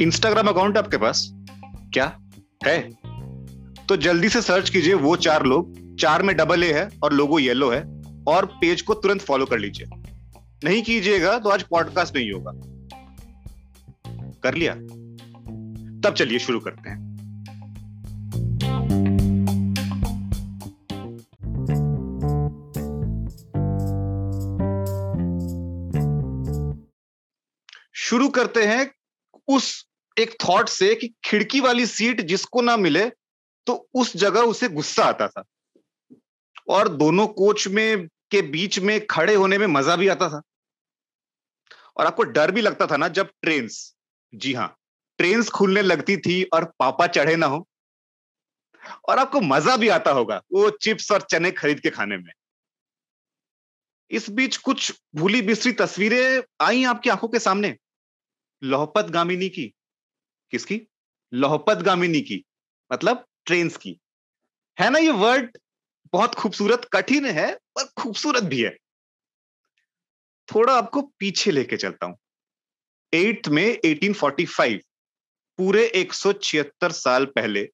[0.00, 1.30] Instagram account आपके पास?
[1.92, 2.18] क्या?
[2.66, 2.90] है?
[3.88, 7.38] तो जल्दी से सर्च कीजिए वो चार लोग। चार में डबल ए है और लोगो
[7.38, 7.80] येलो है
[8.28, 9.86] और पेज को तुरंत फॉलो कर लीजिए।
[10.64, 12.52] नहीं कीजिएगा तो आज पॉडकास्ट नहीं होगा।
[14.42, 14.74] कर लिया?
[16.00, 17.09] तब चलिए शुरू करते हैं।
[28.10, 28.90] शुरू करते हैं
[29.48, 33.08] उस एक थॉट से कि खिड़की वाली सीट जिसको ना मिले
[33.66, 35.44] तो उस जगह उसे गुस्सा आता था।
[36.68, 40.40] और दोनों कोच में, के बीच में खड़े होने में मज़ा भी आता था।
[41.96, 43.94] और आपको डर भी लगता था ना जब ट्रेन्स
[44.32, 44.74] जी हाँ
[45.18, 47.66] ट्रेन्स खुलने लगती थी और पापा चढ़े ना हो।
[49.08, 52.32] और आपको मज़ा भी आता होगा वो चिप्स और चने खरीद के खाने में।
[54.10, 57.76] इस बीच कुछ भूली बिसरी तस्वीरें आई आपकी आँखों के सामने।
[58.62, 59.74] लोहपत गामिनी की।
[60.50, 60.86] किसकी?
[61.34, 62.44] लोहपत गामिनी की
[62.92, 63.98] मतलब ट्रेन्स की।
[64.80, 65.58] है ना ये वर्ड
[66.12, 68.76] बहुत खूबसूरत, कठिन है, पर खूबसूरत भी है।
[70.54, 72.18] थोड़ा आपको पीछे लेके चलता हूँ।
[73.14, 74.82] एट्थ में 1845
[75.58, 77.68] पूरे एक सौ छिहत्तर साल पहले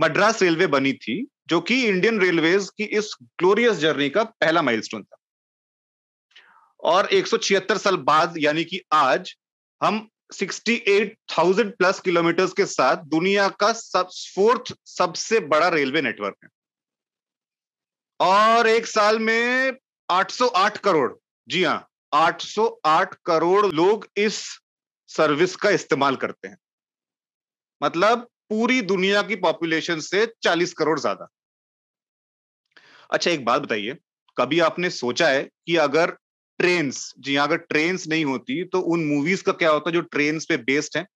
[0.00, 5.02] मद्रास रेलवे बनी थी, जो कि इंडियन रेलवेज की इस ग्लोरियस जर्नी का पहला माइलस्टोन
[5.02, 5.16] था।
[6.80, 9.34] और एक सौ छिहत्तर साल बाद, यानी कि आज,
[9.82, 16.48] हम 68,000 प्लस किलोमीटर्स के साथ दुनिया का सब फोर्थ सबसे बड़ा रेलवे नेटवर्क है।
[18.20, 19.72] और एक साल में
[20.08, 21.12] 808 करोड़।
[21.48, 24.42] जी हाँ 808 करोड़ लोग इस
[25.08, 26.58] सर्विस का इस्तेमाल करते हैं।
[27.80, 31.28] मतलब पूरी दुनिया की पॉपुलेशन से 40 करोड़ ज़्यादा।
[33.10, 33.96] अच्छा एक बात बताइए
[34.36, 36.16] कभी आपने सोचा है कि अगर
[36.58, 40.56] ट्रेन्स जी अगर ट्रेन्स नहीं होती तो उन मूवीज़ का क्या होता जो ट्रेन्स पे
[40.56, 41.06] बेस्ड है,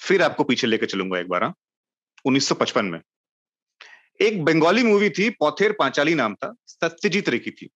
[0.00, 1.54] फिर आपको पीछे लेकर चलूँगा एक बार हाँ
[2.24, 3.00] 1955 में।
[4.20, 7.68] एक बंगाली मूवी थी, पौथेर पांचाली नाम था, सत्यजीत रे की थी।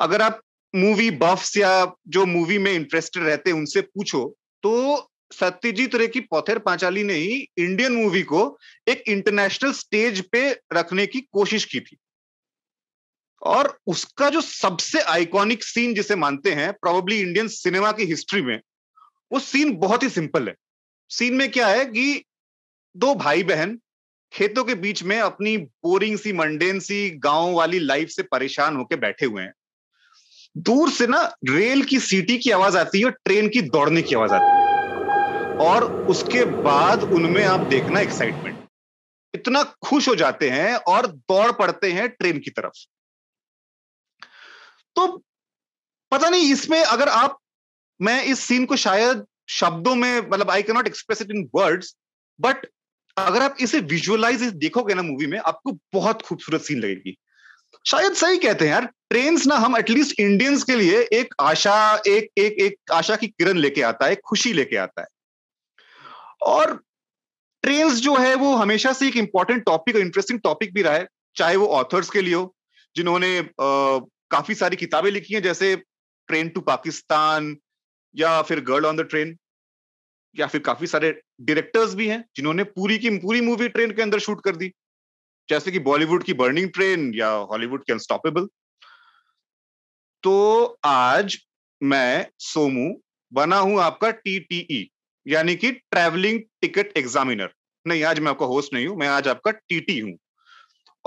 [0.00, 0.40] अगर आप
[0.74, 6.20] मूवी बफ्स या जो मूवी में इंटरेस्टेड रहते हैं, उनसे पूछो तो सत्यजीत रे की
[6.20, 8.58] पौथेर पांचाली ने ही इंडियन मूवी को
[8.88, 11.96] एक इंटरनेशनल स्टेज पे रखने की कोशिश की थी।
[13.42, 18.60] और उसका जो सबसे आइकॉनिक सीन जिसे मानते हैं प्रोबेबली इंडियन सिनेमा की हिस्ट्री में,
[19.32, 20.54] वो सीन बहुत ही सिंपल है।
[21.08, 22.24] सीन में क्या है कि
[22.96, 23.78] दो भाई बहन
[24.32, 28.96] खेतों के बीच में अपनी बोरिंग सी मंडेन सी, गाँव वाली लाइफ से परेशान होकर
[28.96, 29.52] बैठे हुए हैं।
[30.56, 34.14] दूर से ना रेल की सीटी की आवाज़ आती है और ट्रेन की दौड़ने की
[34.14, 34.68] आवाज़ आती है।
[35.60, 38.58] और उसके बाद उनमें आप देखना एक्साइटमेंट
[39.34, 42.86] इतना खुश हो जाते हैं और दौड़ पड़ते हैं ट्रेन की तरफ़।
[44.98, 45.06] तो
[46.12, 47.38] पता नहीं, इसमें अगर आप,
[48.00, 51.94] मैं इस सीन को शायद शब्दों में मतलब I can not express it in words
[52.38, 52.66] but
[53.16, 57.16] अगर आप इसे विजुअलाइज देखोगे ना मूवी में, आपको बहुत खूबसूरत सीन लगेगी।
[57.86, 62.30] शायद सही कहते हैं यार ट्रेन्स ना हम एटलीस्ट इंडियंस के लिए एक आशा, एक
[62.38, 65.06] एक एक आशा की किरण लेके आता है खुशी लेके आता है।
[66.42, 66.74] और
[67.62, 71.06] ट्रेन जो है, वो हमेशा से एक इंपॉर्टेंट टॉपिक और इंटरेस्टिंग टॉपिक भी रहा है,
[71.36, 72.54] चाहे वो ऑथर्स के लिए हो,
[72.96, 73.40] जिन्होंने
[74.30, 75.74] काफ़ी सारी किताबें लिखी हैं, जैसे
[76.28, 77.56] ट्रेन टू पाकिस्तान
[78.14, 79.36] या फिर गर्ल ऑन द ट्रेन
[80.36, 84.18] या फिर काफ़ी सारे डायरेक्टर्स भी हैं, जिन्होंने पूरी की, पूरी मूवी ट्रेन के अंदर
[84.18, 84.70] शूट कर दी।
[85.48, 88.48] जैसे कि बॉलीवुड की बर्निंग ट्रेन या हॉलीवुड की अनस्टॉपेबल
[90.24, 91.36] तो आज
[91.80, 92.94] मैं सोमू,
[93.32, 94.88] बना हूँ आपका टीटीई
[95.26, 97.52] यानी कि ट्रैवलिंग टिकट एग्जामिनर
[97.86, 100.16] नहीं, आज मैं आपका होस्ट नहीं हूँ, मैं आज आपका टीटी हूँ।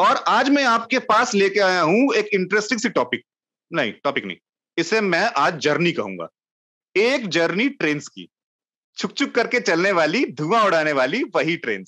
[0.01, 3.23] और आज मैं आपके पास लेके आया हूँ एक इंटरेस्टिंग सी टॉपिक
[3.73, 4.37] नहीं टॉपिक नहीं।
[4.77, 6.27] इसे मैं आज जर्नी कहूँगा।
[6.97, 8.29] एक जर्नी ट्रेन की।
[8.97, 11.85] छुक छुक करके चलने वाली, धुआँ उड़ाने वाली वही ट्रेन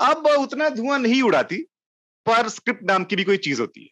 [0.00, 1.56] अब उतना धुआँ नहीं उड़ाती,
[2.26, 3.88] पर स्क्रिप्ट नाम की भी कोई चीज़ होती है।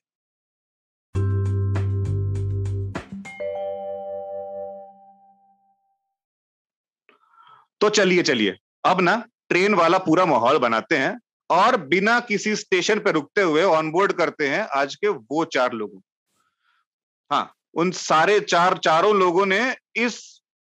[7.81, 11.21] तो चलिए चलिए। अब ना ट्रेन वाला पूरा माहौल बनाते हैं।
[11.51, 16.01] और बिना किसी स्टेशन पे रुकते हुए ऑनबोर्ड करते हैं आज के वो चार लोगों।
[17.31, 19.60] हाँ उन सारे चार चारों लोगों ने
[19.97, 20.21] इस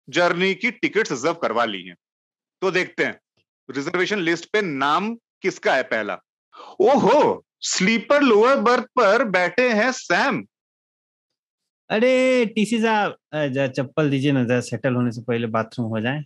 [0.08, 1.96] जर्नी की टिकट रिज़र्व करवा ली है।
[2.62, 3.20] तो देखते हैं
[3.70, 6.18] रिजर्वेशन लिस्ट पे नाम किसका है पहला?
[6.82, 10.44] ओहो स्लीपर लोअर बर्थ पर बैठे हैं सैम
[11.90, 13.16] अरे टीसी साहब
[13.76, 16.24] चप्पल दीजिए ना जरा सेटल होने से पहले बाथरूम हो जाए।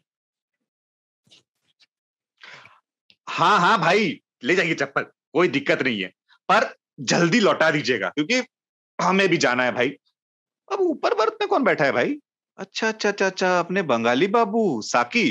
[3.27, 4.09] हाँ हाँ भाई
[4.43, 6.07] ले जाइए चप्पल कोई दिक्कत नहीं है।
[6.49, 8.41] पर जल्दी लौटा दीजिएगा क्योंकि
[8.99, 9.89] हमें भी जाना है भाई।
[10.69, 12.17] अब ऊपर बर्थ में कौन बैठा है भाई?
[12.57, 15.29] अच्छा अच्छा अच्छा अच्छा अपने बंगाली बाबू साकी।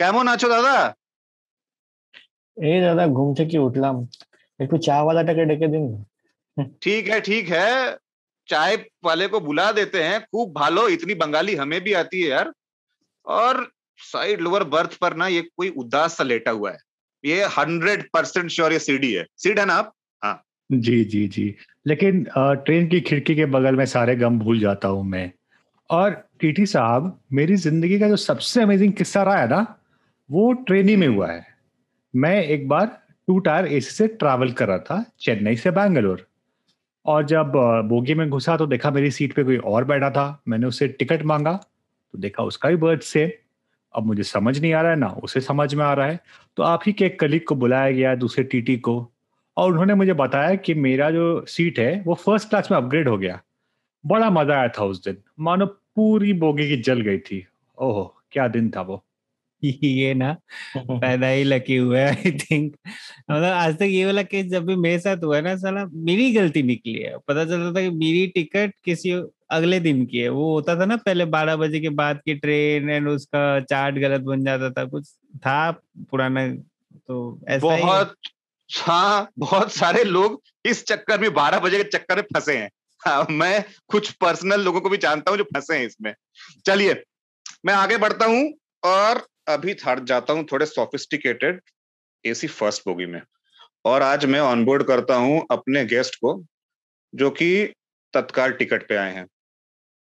[0.00, 0.94] कैमो नाचो दादा।
[2.56, 4.06] ए दादा घूम थे कि उठलाम
[4.60, 7.96] एक तो चाय वाला टके डके दिन ठीक है ठीक है।
[8.48, 12.52] चाय वाले को बुला देते हैं। खूब भालो इतनी बंगाली हमें भी आती है यार।
[13.26, 13.70] और
[14.00, 16.78] साइड लोअर बर्थ पर ना ये कोई उदास सा लेटा हुआ है।
[17.24, 19.92] ये हंड्रेड परसेंट श्योर ये सीडी है। सीड है ना आप?
[20.22, 21.54] हाँ। जी जी जी।
[21.86, 25.30] लेकिन ट्रेन की खिड़की के बगल में सारे गम भूल जाता हूँ मैं।
[25.90, 26.10] और
[26.40, 29.66] टीटी साहब, मेरी ज़िंदगी का जो सबसे अमेजिंग किस्सा रहा है ना,
[30.30, 31.46] वो ट्रेन ही में हुआ है।
[32.14, 32.86] मैं एक बार
[33.28, 36.26] टू टायर एसी से ट्रैवल कर रहा था चेन्नई से बैंगलोर।
[37.06, 37.52] और जब
[37.88, 41.22] बोगी में घुसा तो देखा मेरी सीट पे कोई और बैठा था। मैंने उससे टिकट
[41.24, 43.30] मांगा तो देखा उसका भी बर्थ सेम
[43.96, 46.20] अब मुझे समझ नहीं आ रहा है, ना उसे समझ में आ रहा है।
[46.56, 49.12] तो आप ही के एक कलीग को बुलाया गया, दूसरे टीटी को,
[49.56, 53.18] और उन्होंने मुझे बताया कि मेरा जो सीट है, वो फ़र्स्ट क्लास में अपग्रेड हो
[53.18, 53.40] गया।
[54.06, 57.46] बड़ा मज़ा आया था उस दिन। मानो पूरी बोगी की जल गई थी।
[57.78, 59.04] ओह, क्या दिन था वो।
[59.84, 60.36] ये ना,
[60.78, 62.76] पैदा ही लकी हुआ आई थिंक
[63.30, 66.62] मतलब आज तक ये वाला केस जब भी मेरे साथ हुआ ना साला, मेरी गलती
[66.62, 69.12] निकली है। पता चलता था कि मेरी टिकट किसी
[69.52, 72.90] अगले दिन की है। वो होता था ना पहले बारह बजे के बाद की ट्रेन
[72.90, 75.70] एंड उसका चार्ट गलत बन जाता था। कुछ था
[76.10, 78.14] पुराना तो ऐसा बहुत
[78.70, 82.70] हाँ बहुत सारे लोग इस चक्कर में बारह बजे के चक्कर में फंसे हैं।
[83.00, 86.14] हाँ, मैं कुछ पर्सनल लोगों को भी जानता हूँ जो फंसे हैं इसमें।
[86.66, 87.02] चलिए
[87.66, 88.52] मैं आगे बढ़ता हूँ
[88.84, 91.60] और अभी थर्ड जाता हूँ थोड़े सोफिस्टिकेटेड
[92.24, 93.20] एसी फ़र्स्ट बोगी में।
[93.84, 96.42] और आज मैं ऑनबोर्ड करता हूँ अपने गेस्ट को
[97.12, 97.72] जो कि
[98.14, 99.26] तत्काल टिकट पे आए हैं।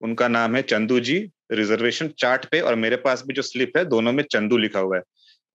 [0.04, 3.86] उनका नाम है चंदू जी रिजर्वेशन चार्ट पे और मेरे पास भी जो स्लिप है,
[3.86, 5.04] दोनों में चंदू लिखा हुआ है।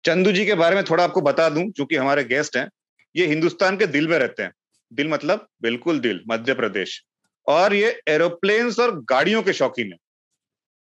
[0.04, 2.70] चंदू जी के बारे में थोड़ा आपको बता दूँ क्योंकि हमारे गेस्ट हैं,
[3.16, 4.52] ये हिंदुस्तान के दिल में रहते हैं।
[4.92, 7.02] दिल मतलब बिल्कुल दिल, मध्य प्रदेश।
[7.46, 9.98] और ये एरोप्लेन्स और गाड़ियों के शौकीन है।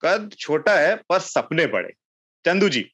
[0.05, 1.89] कद छोटा है, पर सपने बड़े।
[2.47, 2.91] चंदू जी।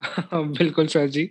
[0.34, 1.30] बिल्कुल सर जी।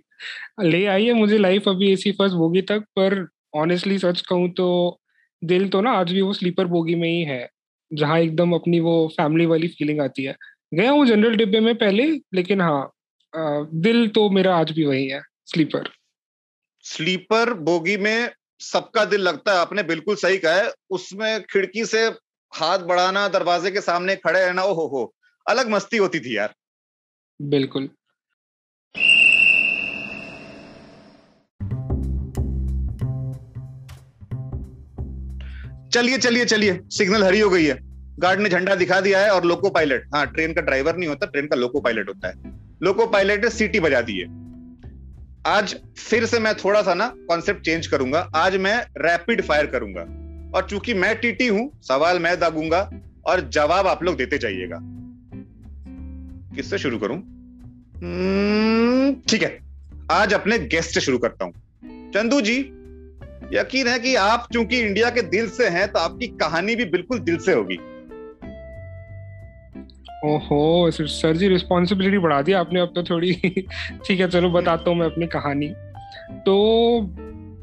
[0.62, 5.00] ले आइए, मुझे लाइफ अभी एसी फ़र्स्ट बोगी तक, पर ऑनेस्टली सच कहूँ तो
[5.44, 7.50] दिल तो ना आज भी वो स्लीपर बोगी में ही है।
[7.92, 10.36] जहाँ एकदम अपनी वो फैमिली वाली फीलिंग आती है।
[10.74, 12.92] गया हूँ जनरल डिब्बे में पहले लेकिन हाँ
[13.74, 15.88] दिल तो मेरा आज भी वही है स्लीपर
[16.84, 18.30] स्लीपर बोगी में
[18.60, 22.06] सबका दिल लगता है आपने बिल्कुल सही कहा है। उसमें खिड़की से
[22.52, 25.14] हाथ बढ़ाना दरवाजे के सामने खड़े रहना ओ हो हो
[25.46, 26.54] अलग मस्ती होती थी यार।
[27.42, 27.88] बिल्कुल।
[35.92, 37.78] चलिए चलिए चलिए। सिग्नल हरी हो गई है।
[38.18, 41.26] गार्ड ने झंडा दिखा दिया है और लोको पायलट। हाँ ट्रेन का ड्राइवर नहीं होता
[41.26, 42.34] ट्रेन का लोको पायलट होता है।
[42.82, 44.26] लोको पायलट ने सीटी बजा दी है।
[45.46, 50.00] आज फिर से मैं थोड़ा सा ना कॉन्सेप्ट चेंज करूँगा। आज मैं रैपिड फायर करूँगा।
[50.58, 52.90] और चूँकि मैं टीटी हूँ सवाल मैं दागूँगा
[53.26, 54.78] और जवाब आप लोग देते जाइएगा।
[56.56, 57.16] किससे शुरू करूँ?
[58.02, 59.58] हम्म, ठीक है।
[60.10, 61.52] आज अपने गेस्ट से शुरू करता हूँ।
[62.12, 62.72] चंदू जी
[63.52, 67.18] यकीन है कि आप चूँकि इंडिया के दिल से हैं तो आपकी कहानी भी बिल्कुल
[67.18, 67.78] दिल से होगी।
[70.24, 73.32] ओहो सर जी रिस्पॉन्सिबिलिटी बढ़ा दी आपने अब तो थोड़ी।
[74.06, 75.68] ठीक है चलो बताता हूँ मैं अपनी कहानी।
[76.46, 76.54] तो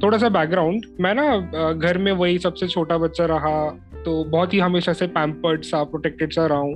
[0.03, 3.69] थोड़ा सा बैकग्राउंड मैं ना घर में वही सबसे छोटा बच्चा रहा
[4.05, 6.75] तो बहुत ही हमेशा से पैम्पर्ड सा प्रोटेक्टेड सा रहा हूँ।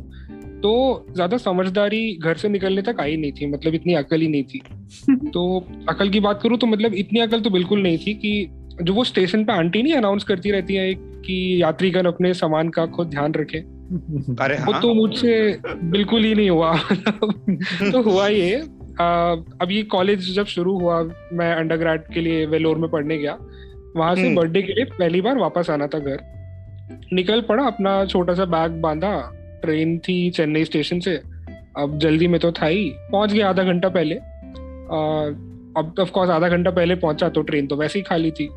[0.62, 4.44] तो ज़्यादा समझदारी घर से निकलने तक आई नहीं थी मतलब इतनी अकल ही नहीं
[4.44, 4.62] थी।
[5.34, 5.60] तो
[5.90, 9.04] अकल की बात करूँ तो मतलब इतनी अकल तो बिल्कुल नहीं थी कि जो वो
[9.04, 13.34] स्टेशन पे आंटी नहीं अनाउंस करती रहती है कि यात्रीगण अपने सामान का खुद ध्यान
[13.34, 13.60] रखें।
[14.36, 14.66] अरे हाँ?
[14.66, 16.78] वो तो मुझसे बिल्कुल ही नहीं हुआ।
[17.92, 18.64] तो हुआ ये
[19.02, 19.32] आ,
[19.62, 21.02] अब ये कॉलेज जब शुरू हुआ
[21.34, 23.38] मैं अंडर के लिए वेलोर में पढ़ने गया
[23.96, 26.20] वहाँ से बर्थडे हम्म। के लिए पहली बार वापस आना था घर।
[27.14, 29.32] निकल पड़ा अपना छोटा सा बैग बांधा
[29.62, 31.22] ट्रेन थी चेन्नई स्टेशन से।
[31.78, 35.26] अब जल्दी में तो था ही। पहुँच गया आधा घंटा पहले। आ,
[35.82, 38.50] अब ऑफ़ कोर्स आधा घंटा पहले पहुँचा तो ट्रेन तो वैसे ही खाली थी।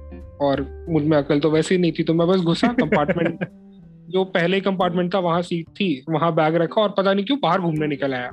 [0.43, 3.39] और मुझमें अकल तो वैसे ही नहीं थी तो मैं बस घुसा कंपार्टमेंट
[4.11, 7.61] जो पहले कंपार्टमेंट था वहाँ सीट थी वहाँ बैग रखा और पता नहीं क्यों बाहर
[7.61, 8.31] घूमने निकल आया।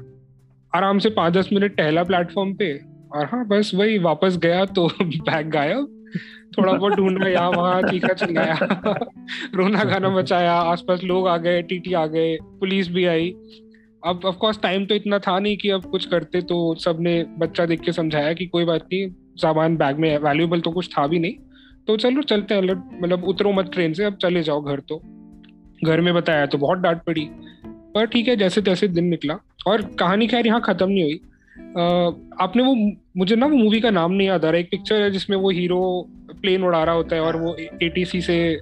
[0.75, 2.77] आराम से पाँच दस मिनट टहला प्लेटफॉर्म पे
[3.13, 5.93] और हाँ बस वही वापस गया तो बैग गायब।
[6.57, 8.57] थोड़ा बहुत ढूंढा यहाँ वहाँ चीखा चिल्लाया।
[9.55, 13.29] रोना गाना बचाया आसपास लोग आ गए टीटी आ गए पुलिस भी आई।
[14.05, 17.65] अब ऑफ़ कोर्स टाइम तो इतना था नहीं कि अब कुछ करते तो सबने बच्चा
[17.65, 21.19] देख के समझाया कि कोई बात नहीं सामान बैग में वैल्यूएबल तो कुछ था भी
[21.19, 21.33] नहीं।
[21.87, 22.61] तो चलो चलते हैं
[23.01, 25.01] मतलब उतरो मत ट्रेन से, अब चले जाओ घर तो।
[25.85, 27.27] घर में बताया तो बहुत डांट पड़ी।
[27.65, 31.19] पर ठीक है, जैसे तैसे दिन निकला। और कहानी खैर यहाँ खत्म नहीं हुई।
[32.41, 32.75] आपने वो,
[33.17, 35.49] मुझे ना वो मूवी का नाम नहीं याद आ रहा। एक पिक्चर है जिसमें वो
[35.49, 36.07] हीरो
[36.41, 38.59] प्लेन उड़ा रहा होता है और वो एटीसी से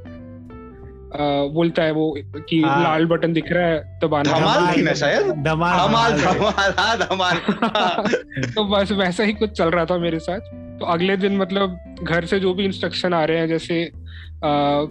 [1.13, 2.17] बोलता है वो
[2.49, 6.35] कि हाँ। लाल बटन दिख रहा है दबाना धमाल थी ना शायद धमाल धमाल धमाल।
[6.35, 7.37] धमाल हाँ धमाल।
[8.55, 10.39] तो बस वैसा ही कुछ चल रहा था मेरे साथ
[10.79, 13.91] तो अगले दिन मतलब घर से जो भी इंस्ट्रक्शन आ रहे हैं जैसे
[14.45, 14.83] आ,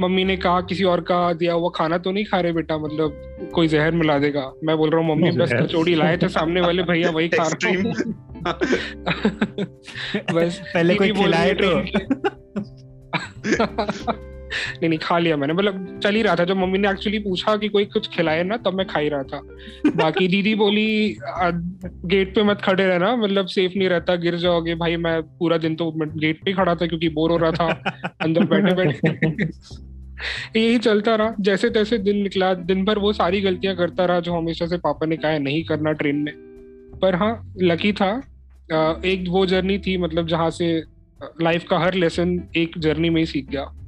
[0.00, 3.20] मम्मी ने कहा किसी और का दिया हुआ खाना तो नहीं खा रहे बेटा मतलब
[3.54, 6.82] कोई जहर मिला देगा मैं बोल रहा हूँ मम्मी बस। कचौड़ी लाए थे सामने वाले
[6.82, 7.76] भैया वही खा रहे
[10.32, 11.84] बस पहले कोई खिलाए तो
[14.52, 17.56] नहीं नहीं खा लिया मैंने। मतलब चल ही रहा था। जब मम्मी ने एक्चुअली पूछा
[17.56, 19.40] कि कोई कुछ खिलाए ना तब मैं खा ही रहा था।
[19.96, 21.16] बाकी दीदी बोली
[22.04, 25.74] गेट पे मत खड़े रहना। मतलब सेफ़ नहीं रहता। गिर जाओगे। भाई मैं पूरा दिन
[25.74, 29.48] तो गेट पे खड़ा था क्योंकि बोर हो रहा था। अंदर बैठे बैठे।
[30.56, 34.32] यही चलता रहा। जैसे तैसे दिन निकला। दिन भर वो सारी गलतियाँ करता रहा जो
[34.32, 36.34] हमेशा से पापा ने कहा है नहीं करना ट्रेन में।
[37.02, 38.22] पर हाँ लकी था।
[39.04, 40.82] एक वो जर्नी थी मतलब जहाँ से
[41.42, 43.83] लाइफ का हर लेसन एक जर्नी में ही सीख गया।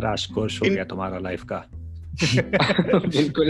[0.00, 1.64] राजकोष हो इन- गया तुम्हारा लाइफ का।
[2.98, 3.48] बिल्कुल।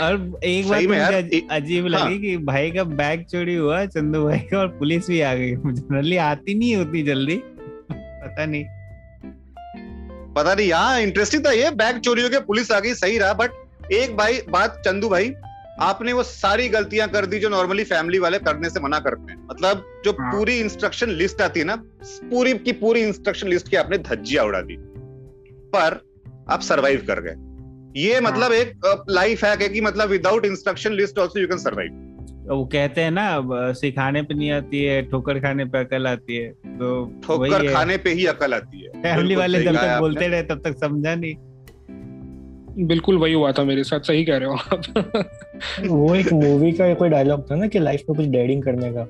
[0.00, 4.38] और एक बात मुझे अजीब हाँ। लगी कि भाई का बैग चोरी हुआ चंदू भाई
[4.38, 7.36] का और पुलिस भी आ गई। जनरली आती नहीं होती जल्दी।
[7.92, 8.64] पता नहीं।
[10.34, 13.32] पता नहीं यहाँ इंटरेस्टिंग था ये। बैग चोरी हो गया पुलिस आ गई सही रहा।
[13.32, 13.50] बट
[13.92, 15.34] एक भाई बात चंदू भाई
[15.80, 19.48] आपने वो सारी गलतियाँ कर दी जो नॉर्मली फैमिली वाले करने से मना करते हैं।
[19.50, 23.76] मतलब जो हाँ। पूरी इंस्ट्रक्शन लिस्ट आती है ना पूरी की पूरी इंस्ट्रक्शन लिस्ट की
[23.76, 24.74] आपने धज्जिया उड़ा दी।
[25.76, 26.00] पर
[26.52, 27.34] आप सरवाइव कर गए।
[28.00, 32.02] ये मतलब एक लाइफ हैक है कि मतलब without instruction list also you can survive
[32.50, 36.50] वो कहते हैं ना सिखाने पे नहीं आती है ठोकर खाने पे अकल आती है
[36.50, 40.42] तो ठोकर खाने पे ही अकल आती है। फैमिली बिल्कुल वाले जब तक बोलते रहे
[40.42, 41.34] तब तक समझा नहीं।
[42.86, 45.24] बिल्कुल वही हुआ था मेरे साथ सही कह रहे हो आप।
[45.86, 49.08] वो एक मूवी का कोई डायलॉग था ना कि लाइफ में कुछ डेयरिंग करने का।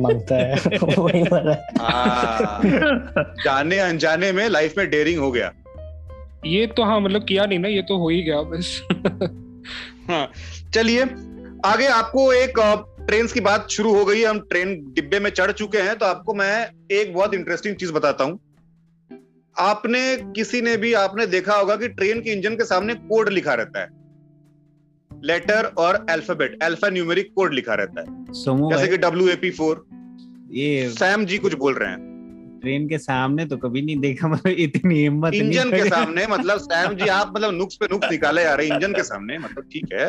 [0.00, 0.54] माँगता है
[0.98, 2.60] वही वाला। हाँ,
[3.44, 5.52] जाने अनजाने में लाइफ में डेयरिंग हो गया।
[6.46, 8.80] ये तो हाँ मतलब किया नहीं ना ये तो हो ही गया बस।
[10.08, 10.30] हाँ
[10.74, 11.02] चलिए
[11.64, 12.58] आगे आपको एक
[13.06, 16.06] ट्रेन की बात शुरू हो गई है हम ट्रेन डिब्बे में चढ़ चुके हैं तो
[16.06, 18.38] आपको मैं एक बहुत इंटरेस्टिंग चीज़ बताता हूँ।
[19.56, 20.00] आपने
[20.36, 23.80] किसी ने भी आपने देखा होगा कि ट्रेन के इंजन के सामने कोड लिखा रहता
[23.80, 23.88] है।
[25.10, 28.06] लेटर और अल्फ़ाबेट अल्फ़ा न्यूमेरिक कोड लिखा रहता है।
[28.70, 29.84] जैसे कि डब्ल्यू ए पी फोर
[30.50, 32.13] ये सैम जी कुछ बोल रहे हैं।
[32.64, 36.94] ट्रेन के सामने तो कभी नहीं देखा मतलब इतनी हिम्मत इंजन के सामने मतलब सैम
[36.96, 40.08] जी आप मतलब नुक्स पे नुक्स निकाले आ रहे इंजन के सामने मतलब ठीक है।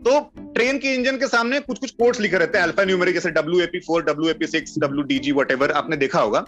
[0.00, 0.18] तो
[0.54, 3.60] ट्रेन के इंजन के सामने कुछ कुछ कोड्स लिखे रहते हैं अल्फ़ा न्यूमेरिक जैसे W
[3.60, 6.44] AP four W AP six W D G what आपने देखा होगा।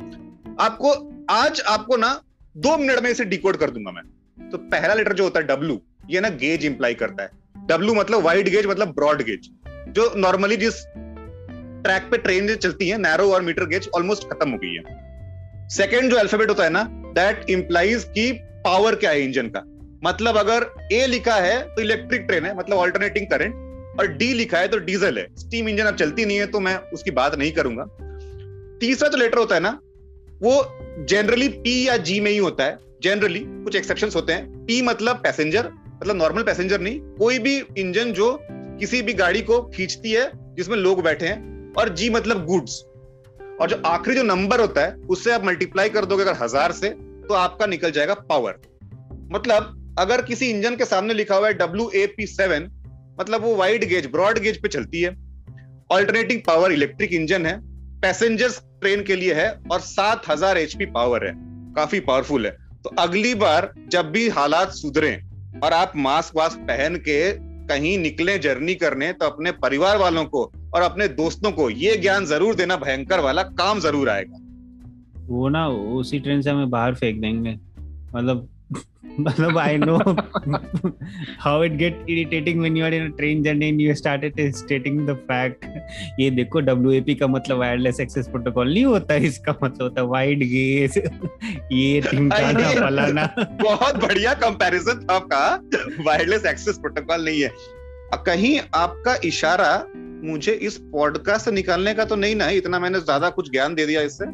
[0.61, 0.93] आपको
[1.31, 2.12] आज आपको ना
[2.57, 4.03] दो मिनट में इसे डिकोड कर दूँगा मैं।
[4.50, 7.31] तो पहला लेटर जो होता है डब्ल्यू ये ना गेज इंप्लाई करता है।
[7.69, 9.50] डब्ल्यू मतलब वाइड गेज मतलब ब्रॉड गेज
[9.95, 10.75] जो नॉर्मली जिस
[11.83, 15.69] ट्रैक पे ट्रेन जो चलती है नैरो और मीटर गेज ऑलमोस्ट खत्म हो गई है।
[15.71, 16.83] सेकेंड जो अल्फ़ाबेट होता है ना
[17.15, 18.31] दैट इंप्लाइज की
[18.65, 19.63] पावर क्या है इंजन का?
[20.05, 24.59] मतलब अगर ए लिखा है तो इलेक्ट्रिक ट्रेन है मतलब ऑल्टरनेटिंग करंट और डी लिखा
[24.59, 27.53] है तो डीजल है। स्टीम इंजन अब चलती नहीं है तो मैं उसकी बात नहीं
[27.53, 27.85] करूँगा।
[28.81, 29.71] तीसरा जो लेटर होता है ना,
[30.41, 34.81] वो जनरली पी या जी में ही होता है। जनरली कुछ एक्सेप्शन होते हैं। पी
[34.83, 40.13] मतलब पैसेंजर मतलब नॉर्मल पैसेंजर नहीं। कोई भी इंजन जो किसी भी गाड़ी को खींचती
[40.13, 41.39] है, जिसमें लोग बैठे हैं
[41.79, 42.83] और जी मतलब गुड्स
[43.61, 46.89] और जो आखिरी जो नंबर होता है, उससे आप मल्टीप्लाई कर दोगे अगर हज़ार से
[47.29, 48.61] तो आपका निकल जाएगा पावर
[49.33, 52.71] मतलब अगर किसी इंजन के सामने लिखा हुआ है डब्ल्यू ए पी सेवन
[53.21, 55.11] मतलब वो वाइड गेज ब्रॉड गेज पे चलती है।
[55.91, 57.59] ऑल्टरनेटिंग पावर इलेक्ट्रिक इंजन है
[58.00, 61.33] पैसेंजर्स ट्रेन के लिए है, और सात हज़ार एचपी पावर है।
[61.75, 62.53] काफ़ी पावरफुल है।
[62.85, 65.12] तो अगली बार जब भी हालात सुधरे
[65.65, 67.19] और आप मास्क वास्क पहन के
[67.69, 72.27] कहीं निकले जर्नी करने तो अपने परिवार वालों को और अपने दोस्तों को ये ज्ञान
[72.27, 74.39] ज़रूर देना भयंकर वाला काम ज़रूर आएगा।
[75.29, 77.59] वो ना उसी ट्रेन से हमें बाहर फेंक देंगे।
[78.15, 78.49] मतलब
[79.21, 79.97] मतलब I know
[81.41, 85.00] how it get irritating when you are in a train journey and you started stating
[85.09, 85.65] the fact
[86.21, 90.99] ये देखो डब्ल्यूएपी का मतलब वायरलेस एक्सेस प्रोटोकॉल नहीं होता इसका मतलब होता वाइड गेज
[91.73, 92.69] ये टिमकाना!
[92.71, 93.27] फलाना।
[93.62, 97.50] बहुत बढ़िया कंपैरिजन था आपका। वायरलेस एक्सेस प्रोटोकॉल नहीं है।
[98.27, 99.73] कहीं आपका इशारा
[100.25, 103.75] मुझे इस पॉडकास्ट से निकालने का तो नहीं ना है इतना मैंने ज़्यादा कुछ ज्ञान
[103.75, 104.25] दे दिया इससे।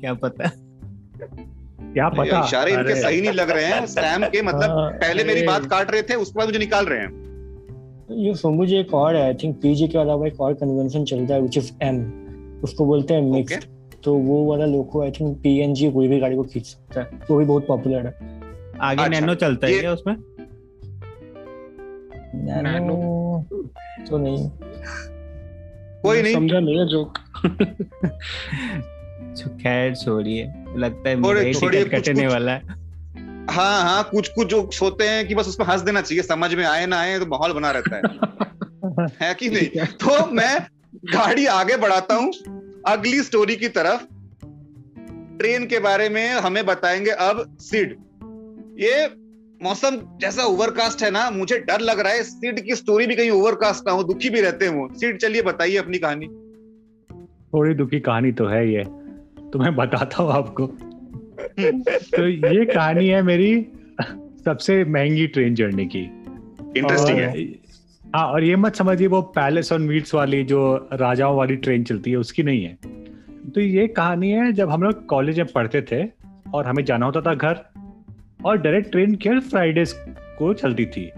[0.00, 0.48] क्या पता?
[1.92, 2.44] क्या पता?
[2.44, 5.90] इशारे इनके सही नहीं लग रहे हैं सैम के मतलब हाँ, पहले मेरी बात काट
[5.90, 7.10] रहे थे उसके बाद मुझे निकाल रहे हैं।
[8.18, 11.34] ये सोमू जी एक और है आई थिंक पीजी के अलावा एक और कन्वेंशन चलता
[11.34, 12.02] है विच इज़ एम
[12.64, 13.64] उसको बोलते हैं मिक्स्ड
[14.04, 17.38] तो वो वाला लोको आई थिंक पीएनजी कोई भी गाड़ी को खींच सकता है वो
[17.38, 18.12] भी बहुत पॉपुलर है।
[18.80, 20.16] आगे अच्छा, नैनो चलता है क्या उसमें?
[22.34, 24.50] नैनो। तो नहीं।
[26.02, 27.18] कोई नहीं। समझा नहीं है जोक
[29.62, 32.62] खैर छोड़िए लगता है मेरा ही टिकट कटने वाला है।
[33.50, 36.64] हाँ हाँ कुछ कुछ जो सोते हैं कि बस उसमें हंस देना चाहिए समझ में
[36.64, 38.02] आए ना आए तो माहौल बना रहता है।
[39.20, 39.86] है कि नहीं?
[39.86, 42.32] तो मैं गाड़ी आगे बढ़ाता हूँ
[42.86, 44.00] अगली स्टोरी की तरफ़।
[45.38, 47.90] ट्रेन के बारे में हमें बताएँगे अब सिड।
[48.80, 49.21] ये
[49.62, 53.30] मौसम जैसा ओवरकास्ट है ना मुझे डर लग रहा है। सिड की स्टोरी भी कहीं
[53.30, 56.26] ओवरकास्ट ना हो दुखी भी रहते हैं। वो सिड चलिए बताइए अपनी कहानी।
[57.52, 58.84] थोड़ी दुखी कहानी तो है ये।
[59.52, 63.66] तो मैं बताता हूँ आपको। तो ये कहानी है मेरी
[64.44, 66.02] सबसे महँगी ट्रेन जर्नी की।
[66.78, 67.44] इंटरेस्टिंग है।
[68.16, 72.10] हाँ और ये मत समझिए वो पैलेस ऑन व्हील्स वाली जो राजाओं वाली ट्रेन चलती
[72.10, 72.74] है उसकी नहीं है।
[73.50, 76.04] तो ये कहानी है जब हम लोग कॉलेज में पढ़ते थे
[76.54, 77.71] और हमें जाना होता था घर
[78.46, 79.84] और डायरेक्ट ट्रेन केवल फ्राइडे
[80.38, 81.10] को चलती थी।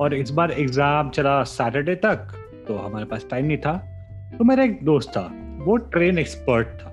[0.00, 2.34] और इस बार एग्ज़ाम चला सैटरडे तक
[2.68, 3.72] तो हमारे पास टाइम नहीं था।
[4.38, 6.92] तो मेरा एक दोस्त था वो ट्रेन एक्सपर्ट था।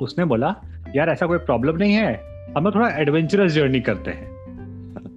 [0.00, 0.54] उसने बोला
[0.96, 2.14] यार ऐसा कोई प्रॉब्लम नहीं है
[2.56, 4.32] हम लोग थोड़ा एडवेंचरस जर्नी करते हैं।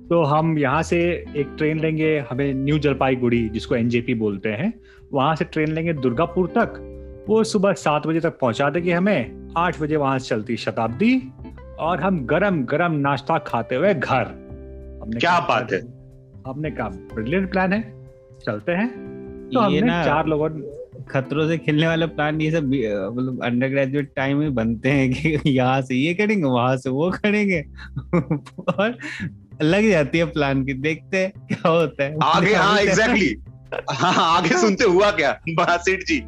[0.09, 0.99] तो हम यहाँ से
[1.37, 4.73] एक ट्रेन लेंगे हमें न्यू जलपाईगुड़ी जिसको एनजेपी बोलते हैं
[5.13, 6.83] वहाँ से ट्रेन लेंगे दुर्गापुर तक।
[7.29, 11.15] वो सुबह सात बजे तक पहुँचा देगी हमें आठ बजे वहाँ से चलती शताब्दी।
[11.79, 14.25] और हम गरम गरम नाश्ता खाते हुए घर।
[15.01, 15.79] हमने क्या बात है?
[16.47, 17.81] हमने कहा ब्रिलियंट प्लान है
[18.45, 18.87] चलते हैं।
[19.53, 20.49] तो ये हमने ना चार लोगों
[21.09, 25.49] खतरों से खेलने वाला प्लान ये सब मतलब अंडर ग्रेजुएट टाइम में बनते हैं कि
[25.49, 27.61] यहाँ से ये करेंगे वहाँ से वो करेंगे।
[28.79, 28.97] और
[29.61, 33.35] लग जाती है प्लान की देखते हैं क्या होता है। आगे हाँ अभी तक- एग्जैक्टली
[33.91, 35.31] हाँ आगे सुनते हुआ क्या?
[35.49, 36.19] बा सेठ जी।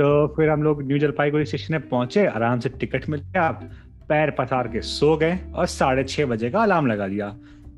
[0.00, 3.50] तो फिर हम लोग न्यू जलपाईगुड़ी स्टेशन में पहुँचे आराम से टिकट मिल गया
[4.08, 7.36] पैर पसार के सो गए और साढ़े छह बजे का अलार्म लगा दिया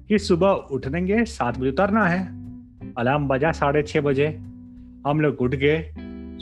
[0.09, 2.29] कि सुबह उठनेंगे सात बजे उतरना है।
[2.99, 4.27] अलार्म बजा साढ़े छह बजे।
[5.07, 5.83] हम लोग उठ गए।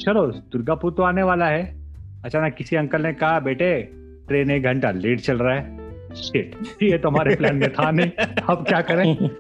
[0.05, 1.77] चलो दुर्गापुर तो आने वाला है।
[2.25, 3.83] अचानक किसी अंकल ने कहा बेटे
[4.29, 5.79] ट्रेन एक घंटा लेट चल रहा है।
[6.09, 8.11] Shit, ये तो हमारे प्लान में था नहीं।
[8.49, 9.31] अब क्या करें?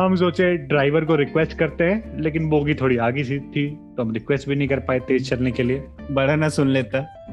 [0.00, 4.12] हम सोचे ड्राइवर को रिक्वेस्ट करते हैं लेकिन बोगी थोड़ी आगे सी थी तो हम
[4.12, 7.26] रिक्वेस्ट भी नहीं कर पाए तेज चलने के लिए। बड़ा ना सुन लेता।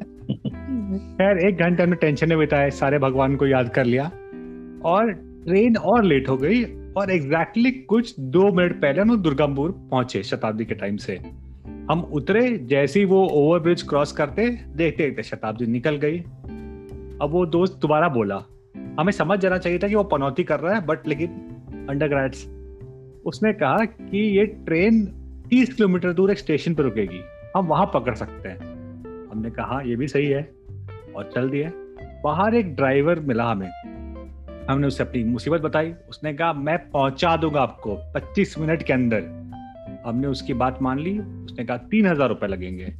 [0.98, 4.04] खैर, एक घंटे हमने टेंशन में बिताए, सारे भगवान को याद कर लिया।
[4.84, 5.12] और
[5.46, 6.64] ट्रेन और लेट हो गई,
[6.96, 11.20] और एग्जैक्टली exactly कुछ दो मिनट पहले हम दुर्गापुर पहुँचे शताब्दी के टाइम से।
[11.90, 16.18] हम उतरे, जैसे ही वो ओवर ब्रिज क्रॉस करते, देखते देखते शताब्दी निकल गई।
[17.22, 18.42] अब वो दोस्त दोबारा बोला,
[19.00, 21.28] हमें समझ जाना चाहिए था कि वो पनौती कर रहा है बट लेकिन
[21.90, 22.30] अंडर
[23.26, 25.06] उसने कहा कि ये ट्रेन
[25.50, 27.20] 30 किलोमीटर दूर एक स्टेशन पर रुकेगी,
[27.56, 28.58] हम वहाँ पकड़ सकते हैं।
[29.30, 30.59] हमने कहा, ये भी सही है।
[31.16, 31.70] और चल दिए
[32.24, 33.68] बाहर एक ड्राइवर मिला हमें।
[34.70, 39.22] हमने उसे अपनी मुसीबत बताई। उसने कहा मैं पहुँचा दूँगा आपको 25 मिनट के अंदर।
[40.06, 42.92] हमने उसकी बात मान ली। उसने कहा तीन हज़ार रुपए लगेंगे।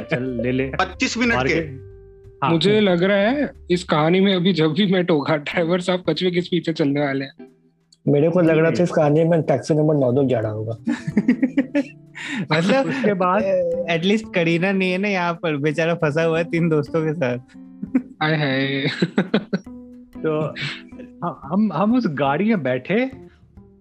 [0.00, 1.54] चल ले ले। पच्चीस मिनट के?
[2.42, 6.04] हाँ, मुझे लग रहा है इस कहानी में अभी जब भी मैं टोका ड्राइवर साहब
[6.08, 7.55] कछुए किस पीछे चलने वाले हैं।
[8.08, 10.72] मेरे को लग रहा था इस कहानी में टैक्सी नंबर नौ दो जा रहा होगा।
[12.52, 13.42] मतलब उसके बाद
[13.90, 17.38] एटलीस्ट करीना नहीं है ना यहाँ पर बेचारा फंसा हुआ है तीन दोस्तों के साथ।
[18.22, 18.86] आय हाय।
[20.22, 20.54] तो
[21.26, 23.10] हम हम हम उस गाड़ी में बैठे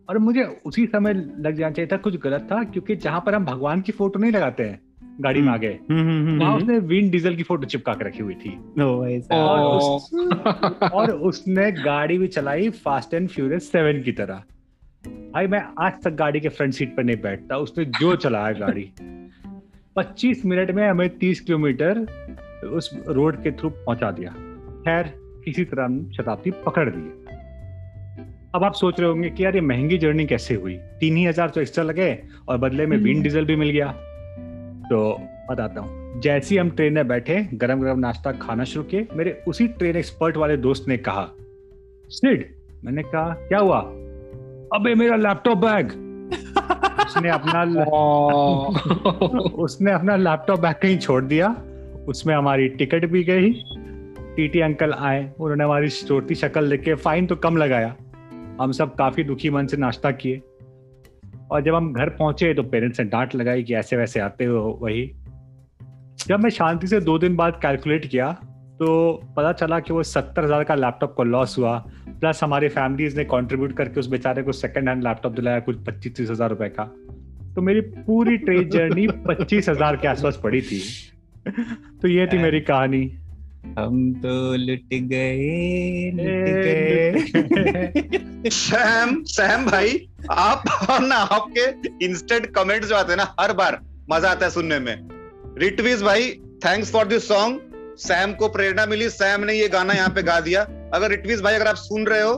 [0.09, 3.45] और मुझे उसी समय लग जाना चाहिए था कुछ गलत था क्योंकि जहाँ पर हम
[3.45, 4.79] भगवान की फ़ोटो नहीं लगाते हैं
[5.21, 5.80] गाड़ी में आगे
[6.38, 8.60] वहाँ उसने विन डीजल की फ़ोटो चिपका के रखी हुई थी।
[9.36, 10.34] और उस-
[10.93, 14.43] और उसने गाड़ी भी चलाई फास्ट एंड फ्यूरियस सेवन की तरह।
[15.08, 18.91] भाई मैं आज तक गाड़ी के फ्रंट सीट पर नहीं बैठता उसने जो चलाया गाड़ी।
[19.95, 21.99] 25 मिनट में हमें 30 किलोमीटर
[22.73, 24.32] उस रोड के थ्रू पहुँचा दिया।
[24.86, 27.36] खैर किसी तरह हम शताब्दी पकड़ लिए।
[28.56, 30.73] अब आप सोच रहे होंगे कि यार ये महँगी जर्नी कैसे हुई?
[30.73, 33.95] तीन ही हज़ार तो एक्स्ट्रा लगे और बदले में विंड डीजल भी मिल गया।
[34.85, 39.07] तो बताता हूँ। जैसे ही हम ट्रेन में बैठे गरम गरम नाश्ता खाना शुरू किए
[39.13, 41.31] मेरे उसी ट्रेन एक्सपर्ट वाले दोस्त ने कहा
[42.09, 42.53] सिड
[42.85, 43.79] मैंने कहा क्या हुआ?
[44.79, 45.87] अबे मेरा लैपटॉप बैग
[47.05, 47.63] उसने अपना
[49.63, 51.55] उसने अपना लैपटॉप बैग कहीं छोड़ दिया।
[52.07, 53.53] उसमें हमारी टिकट भी गई।
[54.35, 57.95] टीटी अंकल आए उन्होंने हमारी चोटी शक्ल देख के फाइन तो कम लगाया।
[58.61, 60.41] हम सब काफ़ी दुखी मन से नाश्ता किए।
[61.51, 64.79] और जब हम घर पहुँचे तो पेरेंट्स ने डांट लगाई कि ऐसे वैसे आते हो
[64.81, 65.05] वही।
[66.27, 68.31] जब मैं शांति से दो दिन बाद कैलकुलेट किया
[68.79, 68.88] तो
[69.38, 71.77] पता चला कि वो सत्तर हज़ार का लैपटॉप को लॉस हुआ।
[72.10, 76.15] प्लस हमारी फैमिलीज़ ने कंट्रीब्यूट करके उस बेचारे को सेकंड हैंड लैपटॉप दिलाया कुछ पच्चीस
[76.15, 76.84] तीस हज़ार रुपए का।
[77.55, 80.81] तो मेरी पूरी ट्रेन जर्नी पच्चीस हज़ार के आसपास पड़ी थी।
[82.01, 83.05] तो ये थी मेरी कहानी।
[83.80, 89.99] हम तो लुट गए लुट गए। सैम सैम भाई
[90.32, 94.51] आप और ना आपके इंस्टेंट कमेंट्स जो आते हैं ना हर बार मज़ा आता है
[94.51, 94.95] सुनने में।
[95.60, 96.32] रिटवीज भाई
[96.65, 100.39] thanks for this song Sam को प्रेरणा मिली सैम ने ये गाना यहाँ पे गा
[100.39, 100.62] दिया।
[100.93, 102.34] अगर रिटवीज भाई अगर आप सुन रहे हो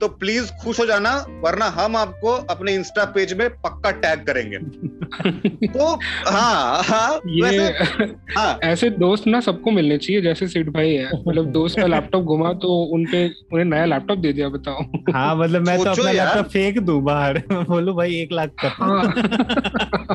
[0.00, 4.58] तो प्लीज़ खुश हो जाना वरना हम आपको अपने इंस्टा पेज में पक्का टैग करेंगे।
[5.68, 5.86] तो
[6.26, 8.04] हाँ हाँ ये वैसे
[8.36, 12.24] हाँ। ऐसे दोस्त ना सबको मिलने चाहिए जैसे सिड भाई है। मतलब दोस्त का लैपटॉप
[12.24, 14.82] घुमा तो उनपे उन्हें नया लैपटॉप दे दिया बताओ।
[15.12, 19.14] हाँ मतलब मैं तो अपना लैपटॉप फेंक दू बाहर। बोलो भाई एक लाख का। हाँ।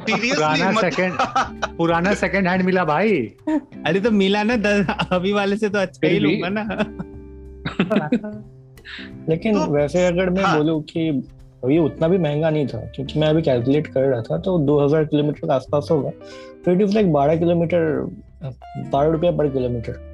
[0.09, 1.17] पुराना सेकंड
[1.77, 3.17] पुराना सेकंड हैंड मिला भाई।
[3.85, 6.63] अरे तो मिला ना दस अभी वाले से तो अच्छा ही लूँगा ना।
[9.29, 11.27] लेकिन तो- वैसे अगर मैं हाँ। बोलूँ कि
[11.69, 15.05] ये उतना भी महँगा नहीं था क्योंकि मैं अभी कैलकुलेट कर रहा था तो 2000
[15.05, 16.09] किलोमीटर के आसपास होगा।
[16.65, 18.11] तो इट इज़ लाइक 12 किलोमीटर
[18.77, 20.11] बारह रुपया पर किलोमीटर।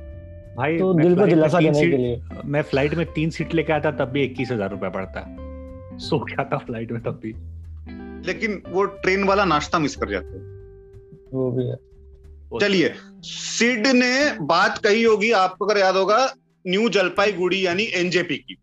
[0.58, 3.92] भाई तो दिल को दिलासा देने के लिए। मैं फ़्लाइट में तीन सीट लेके आता
[3.92, 5.38] तब भी इक्कीस हज़ार रुपया पड़ता।
[5.98, 7.36] सो क्या था फ़्लाइट में तब भी।
[8.28, 10.38] लेकिन वो ट्रेन वाला नाश्ता मिस कर जाते।
[11.38, 11.76] वो भी है।
[12.60, 16.34] चलिए सिड ने बात कही होगी आपको अगर याद होगा
[16.67, 18.58] न्यू जलपाईगुड़ी यानी एनजेपी की।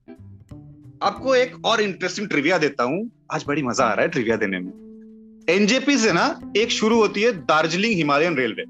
[1.03, 4.59] आपको एक और इंटरेस्टिंग ट्रिविया देता हूँ। आज बड़ी मज़ा आ रहा है ट्रिविया देने
[4.59, 8.65] में। एनजेपी से ना एक शुरू होती है दार्जिलिंग हिमालयन रेलवे।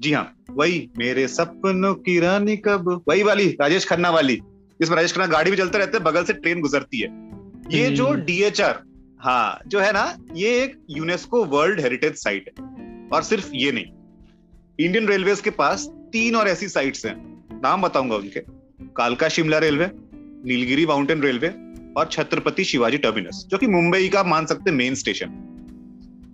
[0.00, 3.02] जी हाँ वही मेरे सपनों की रानी कब?
[3.08, 4.36] वही वाली राजेश खन्ना वाली।
[4.80, 7.08] जिसमें राजेश खन्ना गाड़ी भी चलते रहते हैं बगल से ट्रेन गुजरती है।
[7.80, 8.82] ये जो हम्म। डीएचआर
[9.20, 12.64] हाँ जो है ना ये एक यूनेस्को वर्ल्ड हेरिटेज साइट है।
[13.12, 13.84] और सिर्फ़ ये नहीं
[14.86, 17.16] इंडियन रेलवे के पास तीन और ऐसी साइट्स हैं।
[17.62, 18.59] नाम बताऊँगा उनके।
[18.96, 19.86] कालका Shimla railway,
[20.46, 21.48] Nilgiri mountain railway
[21.96, 25.46] और छत्रपति शिवाजी टर्मिनस, जो कि मुंबई का मान सकते मेन स्टेशन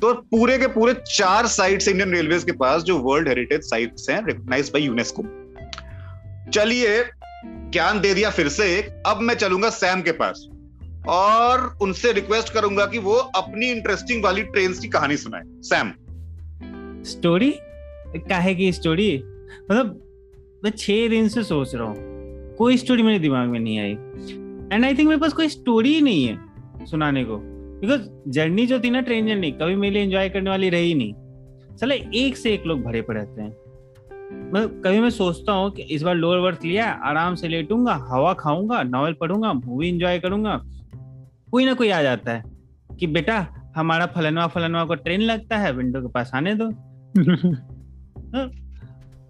[0.03, 4.25] तो पूरे के पूरे चार साइट्स इंडियन रेलवेज के पास जो वर्ल्ड हेरिटेज साइट्स हैं
[4.27, 5.23] रिकॉग्नाइज बाय यूनेस्को
[6.53, 7.03] चलिए,
[7.73, 10.47] ज्ञान दे दिया फिर से एक। अब मैं चलूँगा सैम के पास
[11.09, 15.93] और उनसे रिक्वेस्ट करूँगा कि वो अपनी इंटरेस्टिंग वाली ट्रेन की कहानी सुनाए। सैम
[17.07, 17.51] स्टोरी
[18.29, 19.17] काहे की स्टोरी
[19.71, 20.01] मतलब
[20.65, 22.16] मैं छह दिन से सोच रहा हूँ।
[22.59, 23.93] कोई स्टोरी मेरे दिमाग में नहीं आई।
[24.73, 27.37] एंड आई थिंक मेरे पास कोई स्टोरी ही नहीं है सुनाने को।
[27.81, 31.15] बिकॉज़ जर्नी जो थी ना ट्रेन जर्नी कभी मेरे लिए एंजॉय करने वाली रही नहीं।
[31.77, 33.51] चले एक से एक लोग भरे पड़े रहते हैं।
[34.51, 38.33] मतलब कभी मैं सोचता हूँ कि इस बार लोअर बर्थ लिया आराम से लेटूँगा हवा
[38.33, 40.63] खाऊँगा नॉवल पढ़ूँगा मूवी एंजॉय करूँगा।
[41.51, 42.43] कोई ना कोई आ जाता है
[43.01, 46.65] कि बेटा हमारा फलनवा फलनवा को ट्रेन लगता है विंडो के पास आने दो।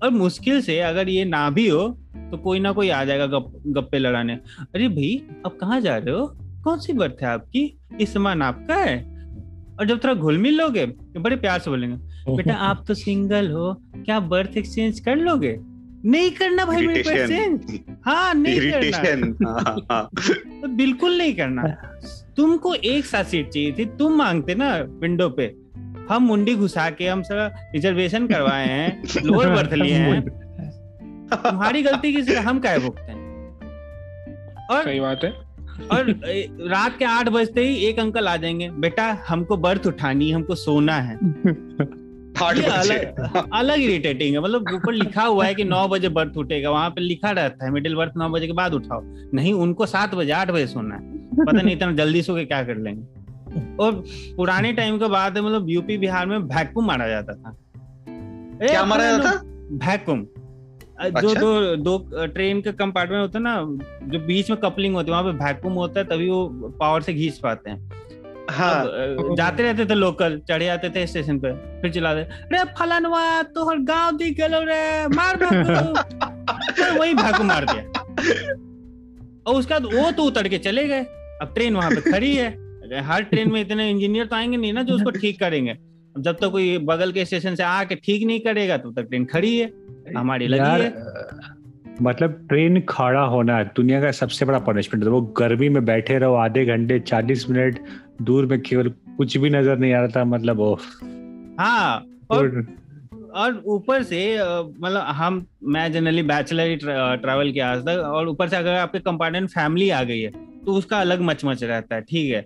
[0.03, 1.99] और मुश्किल से अगर ये ना भी हो
[2.31, 4.35] तो कोई ना कोई आ जाएगा गप गप्पे लड़ाने
[4.75, 6.27] अरे भाई अब कहाँ जा रहे हो?
[6.65, 7.63] कौन सी बर्थ है आपकी?
[8.01, 8.97] ये सामान आपका है?
[9.81, 11.97] और जब थोड़ा घुल मिल लोगे तो बड़े प्यार से बोलेंगे
[12.37, 15.57] बेटा आप तो सिंगल हो क्या बर्थ एक्सचेंज कर लोगे?
[16.05, 17.81] नहीं करना भाई मेरे एक्सचेंज.
[18.07, 20.09] हाँ नहीं करना इरिटेशन हाँ, हाँ।
[20.63, 21.63] तो बिल्कुल नहीं करना
[22.37, 25.55] तुमको एक साथ सीट चाहिए थी तुम मांगते ना विंडो पे।
[26.11, 30.21] हम मुंडी घुसा के हम सर रिजर्वेशन करवाए हैं लोअर बर्थ लिए हैं।
[31.35, 33.25] तुम्हारी गलती किसी हम क्या भुगते हैं?
[34.71, 35.31] और सही बात है।
[35.93, 36.11] और
[36.71, 40.95] रात के आठ बजते ही एक अंकल आ जाएँगे बेटा हमको बर्थ उठानी हमको सोना
[41.01, 41.17] है।
[42.37, 46.91] अलग अलग इरिटेटिंग है। मतलब ऊपर लिखा हुआ है कि नौ बजे बर्थ उठेगा वहाँ
[46.91, 49.01] पे लिखा रहता है मिडिल बर्थ नौ बजे के बाद उठाओ।
[49.35, 51.01] नहीं उनको सात बजे आठ बजे सोना है।
[51.37, 54.03] पता नहीं इतना जल्दी सो के क्या कर लेंगे। और
[54.37, 57.57] पुराने टाइम के बाद मतलब यूपी बिहार में वैक्यूम मारा जाता था।
[58.67, 59.31] क्या मारा जाता
[59.87, 60.27] वैक्यूम
[61.03, 63.55] जो अच्छा। दो दो ट्रेन के कंपार्टमेंट होता है ना
[64.13, 66.47] जो बीच में कपलिंग होती है वहाँ पे वैक्यूम होता है तभी वो
[66.81, 67.79] पावर से घींच पाते हैं।
[68.51, 68.85] हाँ।
[69.37, 74.17] जाते रहते थे लोकल चढ़े जाते थे स्टेशन पे फिर चिल्लाते रे फलानवा तोहर गाँव
[74.17, 75.95] दिख गेलो रे मार भागो
[76.77, 77.83] फिर वही भागो मार दिया।
[79.47, 81.03] और उसके बाद वो तो उतर के चले गए।
[81.43, 84.83] अब ट्रेन वहाँ पे खड़ी है। हर ट्रेन में इतने इंजीनियर तो आएँगे नहीं ना
[84.83, 85.75] जो उसको ठीक करेंगे।
[86.19, 89.59] जब तक कोई बगल के स्टेशन से आके ठीक नहीं करेगा तब तक ट्रेन खड़ी
[89.59, 89.71] है
[90.17, 90.95] हमारी लगी है।
[92.03, 96.35] मतलब ट्रेन खड़ा होना दुनिया का सबसे बड़ा पनिशमेंट है। वो गर्मी में बैठे रहो
[96.37, 97.79] आधे घंटे चालीस मिनट
[98.23, 100.75] दूर में केवल कुछ भी नज़र नहीं आ रहा था मतलब वो
[101.59, 102.67] हाँ और
[103.37, 106.77] और ऊपर से मतलब हम मैं जनरली बैचलर
[107.23, 110.31] ट्रैवल किया आज तक और ऊपर से अगर आपके कंपार्टमेंट फैमिली आ गई है
[110.65, 112.41] तो उसका अलग मचमच रहता है ठीक है।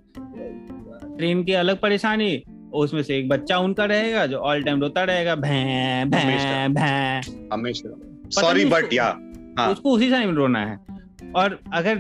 [1.16, 5.35] ट्रेन की अलग परेशानी उसमें से एक बच्चा उनका रहेगा जो ऑल टाइम रोता रहेगा
[5.35, 7.94] भैं भैं भैं। हमेशा।
[8.30, 9.11] सॉरी बट या।
[9.70, 10.78] उसको उसी टाइम रोना है।
[11.37, 11.96] और अगर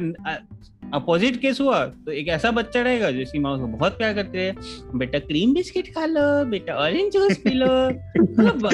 [0.94, 4.54] अपोजिट केस हुआ तो एक ऐसा बच्चा रहेगा जिसकी माँ उसको बहुत प्यार करती है
[4.94, 8.70] बेटा क्रीम बिस्किट खा लो बेटा ऑरेंज जूस पी लो। मतलब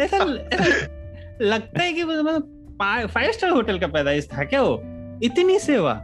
[0.00, 0.24] ऐसा ऐसा
[1.42, 4.74] लगता है कि मतलब फाइव स्टार होटल का पैदाइश था क्या वो?
[5.22, 5.94] इतनी सेवा।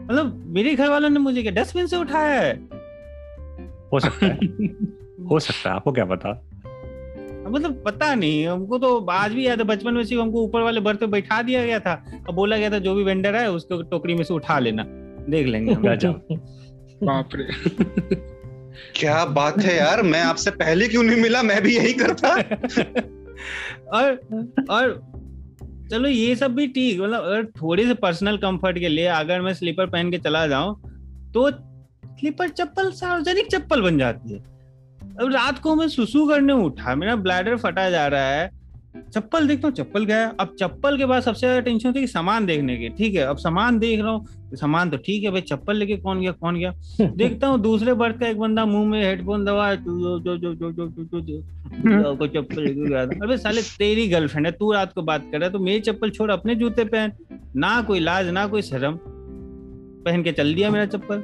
[0.00, 2.79] मतलब मेरे घर वालों ने मुझे डस्टबिन से उठाया है?
[3.92, 4.34] हो सकता है।
[5.30, 6.46] हो सकता है आपको क्या पता?
[7.48, 10.80] मतलब पता नहीं हमको तो आज भी याद है बचपन में सिर्फ़ हमको ऊपर वाले
[10.80, 13.82] बर्थ पे बैठा दिया गया था अब बोला गया था जो भी वेंडर है उसको
[13.82, 14.84] टोकरी में से उठा लेना।
[15.28, 15.74] देख लेंगे
[17.04, 17.44] बाप रे।
[18.96, 21.42] क्या बात है यार मैं आपसे पहले क्यों नहीं मिला?
[21.42, 22.28] मैं भी यही करता।
[23.92, 24.20] और
[24.70, 25.10] और
[25.90, 29.54] चलो ये सब भी ठीक मतलब अगर थोड़ी से पर्सनल कंफर्ट के लिए अगर मैं
[29.54, 30.80] स्लीपर पहन के चला जाऊँ
[31.32, 31.50] तो
[32.20, 34.38] स्लीपर चप्पल सार्वजनिक चप्पल बन जाती है।
[35.20, 38.48] अब रात को मैं सुसु करने उठा मेरा ब्लैडर फटा जा रहा है।
[39.14, 42.46] चप्पल देखता हूँ चप्पल गया। अब चप्पल के बाद सबसे ज़्यादा टेंशन होती है सामान
[42.46, 45.76] देखने की। ठीक है अब सामान देख रहा हूँ सामान तो ठीक है भाई चप्पल
[45.76, 46.72] लेके कौन गया कौन गया?
[47.16, 50.72] देखता हूँ दूसरे बर्थ का एक बंदा मुँह में हेडफोन दबा जो जो जो जो
[50.72, 54.92] जो जो जो को चप्पल लेके गया था। अरे साले तेरी गर्लफ्रेंड है तू रात
[54.92, 57.12] को बात कर रहा है तो मेरी चप्पल छोड़ अपने जूते पहन।
[57.56, 58.98] ना कोई लाज ना कोई शर्म।
[60.04, 61.22] पहन के चल दिया मेरा चप्पल।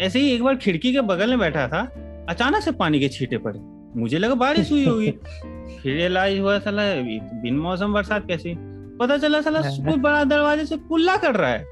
[0.00, 1.80] ऐसे ही एक बार खिड़की के बगल में बैठा था
[2.28, 3.58] अचानक से पानी के छींटे पड़े।
[4.00, 5.10] मुझे लगा बारिश हुई होगी।
[5.82, 6.82] फिर रियलाइज़ हुआ साला
[7.42, 8.54] बिन मौसम बरसात कैसी।
[9.00, 11.64] पता चला साला कोई बड़ा दरवाजे से कुल्ला कर रहा है।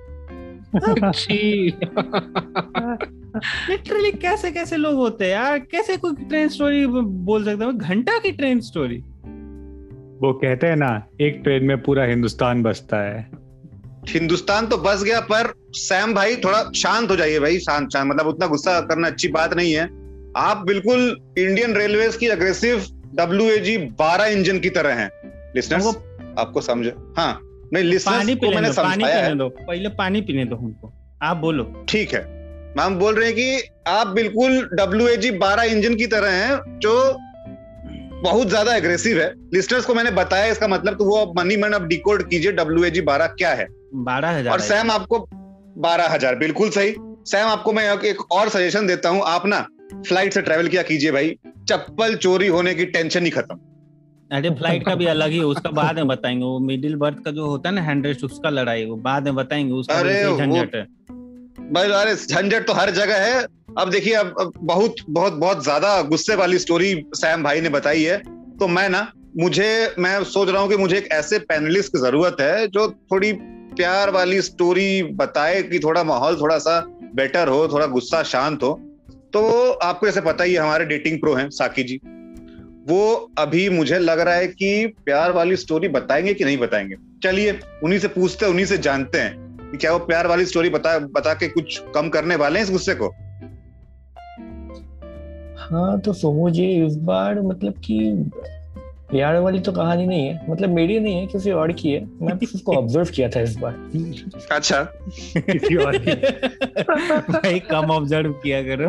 [3.71, 5.59] लिटरली कैसे कैसे लोग होते हैं यार?
[5.61, 7.79] कैसे कोई ट्रेन स्टोरी बोल सकते हैं?
[7.79, 8.99] घंटा की ट्रेन स्टोरी
[10.15, 13.44] वो कहते हैं ना एक ट्रेन में पूरा हिंदुस्तान बसता है।
[14.09, 18.27] हिंदुस्तान तो बस गया पर सैम भाई थोड़ा शांत हो जाइए भाई शांत शांत मतलब
[18.27, 19.85] उतना गुस्सा करना अच्छी बात नहीं है।
[20.37, 21.01] आप बिल्कुल
[21.39, 25.11] इंडियन रेलवे की अग्रेसिव डब्ल्यू ए जी बारह इंजन की तरह है।
[25.57, 25.87] लिसनर्स
[26.39, 26.87] आपको समझ
[27.17, 27.41] हाँ
[27.73, 32.15] नहीं लिसनर्स को मैंने समझाया है। दो पहले पानी पीने दो हमको। आप बोलो। ठीक
[32.15, 32.23] है।
[32.77, 36.79] मैम बोल रहे हैं कि आप बिल्कुल डब्ल्यू ए जी बारह इंजन की तरह हैं
[36.79, 36.95] जो
[38.25, 41.73] बहुत ज़्यादा एग्रेसिव है। लिस्टर्स को मैंने बताया इसका मतलब तो वो अब मनी मैन
[41.73, 43.67] अब डिकोड कीजिए डब्ल्यू ए जी बारह क्या है।
[44.05, 45.27] बारह हज़ार और सैम आपको
[45.81, 46.95] बारह हज़ार बिल्कुल सही।
[47.27, 49.61] सैम आपको मैं एक और सजेशन देता हूँ। आप ना
[49.99, 51.37] फ़्लाइट से ट्रेवल किया कीजिए भाई।
[51.69, 53.59] चप्पल चोरी होने की टेंशन ही खत्म।
[54.31, 57.47] अरे फ़्लाइट का भी अलग ही उसका बाद में बताएँगे। वो मिडिल बर्थ का जो
[57.47, 60.83] होता है ना हैंड्रेस्ट उसका लड़ाई वो बाद में बताएँगे उसका अरे झंझट है।
[62.27, 63.47] झंझट तो हर जगह है।
[63.79, 68.19] अब देखिए अब, बहुत बहुत बहुत ज़्यादा गुस्से वाली स्टोरी सैम भाई ने बताई है।
[68.59, 72.37] तो मैं ना मुझे मैं सोच रहा हूँ कि मुझे एक ऐसे पैनलिस्ट की ज़रूरत
[72.41, 73.33] है जो थोड़ी
[73.77, 76.81] प्यार वाली स्टोरी बताए कि थोड़ा माहौल थोड़ा सा
[77.15, 78.73] बेटर हो थोड़ा गुस्सा शांत हो।
[79.33, 82.01] तो आपको ऐसे पता ही हमारे डेटिंग प्रो हैं साकी जी।
[82.89, 86.97] वो अभी मुझे लग रहा है कि प्यार वाली स्टोरी बताएँगे कि नहीं बताएँगे?
[87.23, 90.71] चलिए उन्हीं से पूछते हैं उन्हीं से जानते हैं। कि क्या वो प्यार वाली स्टोरी
[90.71, 93.09] बता बता के कुछ कम करने वाले हैं इस गुस्से को?
[95.59, 98.31] हाँ तो सोमू जी इस बार मतलब कि
[99.11, 102.35] प्यार वाली तो कहानी नहीं है। मतलब मेरी नहीं है किसी और की है। मैं
[102.55, 103.73] उसको ऑब्ज़र्व किया था इस बार।
[104.51, 104.83] अच्छा।
[105.39, 106.15] किसी और की।
[107.33, 108.89] भाई कम ऑब्ज़र्व किया करो।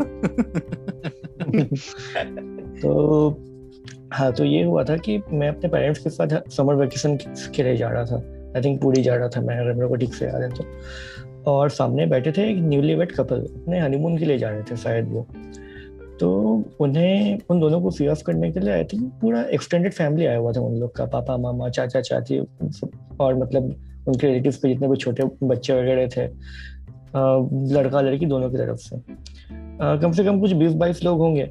[2.81, 3.29] तो
[4.13, 7.17] हाँ तो ये हुआ था कि मैं अपने पेरेंट्स के साथ समर वेकेशन
[7.55, 9.95] के लिए जा रहा था। आई थिंक पूरी जा रहा था मैं, अगर मेरे को
[9.95, 14.17] ठीक से याद है तो। और सामने बैठे थे एक न्यूली वेड कपल अपने हनीमून
[14.17, 15.27] के लिए जा रहे थे शायद वो।
[16.19, 16.29] तो
[16.79, 20.37] उन्हें, उन दोनों को फ्री ऑफ़ करने के लिए आई थिंक पूरा एक्सटेंडेड फैमिली आया
[20.37, 22.39] हुआ था उन लोग का, पापा, मामा, चाचा, चाची
[23.19, 23.63] और मतलब
[24.07, 26.27] उनके रिलेटिव के जितने भी छोटे बच्चे वगैरह थे
[27.73, 28.97] लड़का लड़की दोनों की तरफ़ से।
[30.01, 31.49] कम से कम कुछ बीस बाईस लोग होंगे।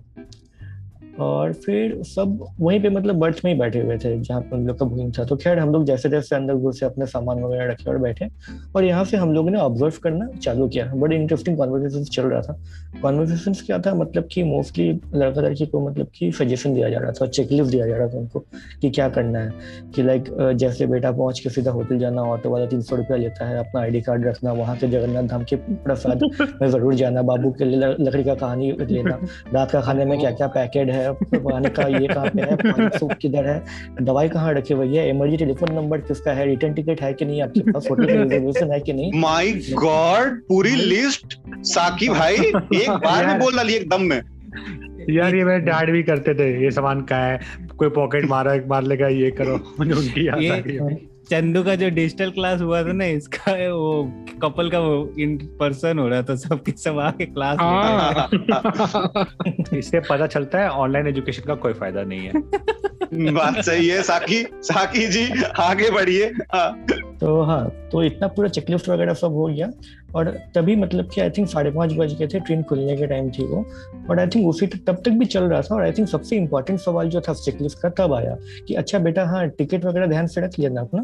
[1.20, 4.66] और फिर सब वहीं पे मतलब बर्थ में ही बैठे हुए थे जहाँ पे उन
[4.66, 7.70] लोग का बुकिंग था। तो खैर हम लोग जैसे जैसे अंदर घुसे अपने सामान वगैरह
[7.70, 8.28] रखे और बैठे
[8.76, 12.40] और यहाँ से हम लोगों ने ऑब्ज़र्व करना चालू किया। बड़े इंटरेस्टिंग कॉन्वर्सेशन चल रहा
[12.40, 12.56] था।
[13.02, 13.94] कॉन्वर्सेशन क्या था?
[13.94, 17.86] मतलब कि मोस्टली लड़का लड़की को मतलब कि सजेशन दिया जा रहा था चेकलिस्ट दिया
[17.86, 18.40] जा रहा था उनको
[18.80, 19.52] कि क्या करना है।
[19.94, 20.24] कि लाइक
[20.56, 23.80] जैसे बेटा पहुँच के सीधा होटल जाना ऑटो वाला तीन सौ रुपया लेता है अपना
[23.80, 26.20] आईडी कार्ड रखना वहाँ के जगन्नाथ धाम के प्रसाद
[26.60, 29.18] में ज़रूर जाना बाबू के लिए लकड़ी का कहानी लेना
[29.54, 32.98] रात का खाने में क्या क्या पैकेट है पानी का ये कहाँ पे है पानी
[32.98, 33.64] सूप किधर है?
[34.02, 35.10] दवाई कहाँ रखे हुई है?
[35.10, 36.46] इमरजेंसी टेलीफोन नंबर किसका है?
[36.46, 37.42] रिटर्न टिकट है कि नहीं?
[37.42, 39.12] आपके पास होटल रिजर्वेशन है कि नहीं?
[39.20, 44.22] माय गॉड पूरी लिस्ट साकी भाई एक बार में बोल डाली एकदम में।
[45.10, 47.40] यार ये मेरे डैड भी करते थे ये सामान का है?
[47.78, 50.78] कोई पॉकेट मारा एक मार लेगा ये करो। उनकी याद आ गई
[51.30, 55.98] चंदू का जो डिजिटल क्लास हुआ था ना इसका वो कपल का वो इन पर्सन
[55.98, 57.58] हो रहा था सबके सब आके क्लास
[59.74, 62.32] इससे पता चलता है ऑनलाइन एजुकेशन का कोई फ़ायदा नहीं है।
[63.34, 66.86] बात सही है साकी साकी जी आगे बढ़िए। हाँ।
[67.20, 69.70] तो हाँ तो इतना पूरा चेकलिफ्ट वगैरह सब हो गया।
[70.14, 73.30] और तभी मतलब कि आई थिंक साढ़े पाँच बज गए थे ट्रेन खुलने के टाइम
[73.30, 73.64] थी वो।
[74.10, 76.80] और आई थिंक उसी तब तक भी चल रहा था और आई थिंक सबसे इम्पोर्टेंट
[76.80, 78.36] सवाल जो था चेकलिफ्ट का तब आया
[78.68, 81.02] कि अच्छा बेटा हाँ टिकट वगैरह ध्यान से रख लिया ना अपना।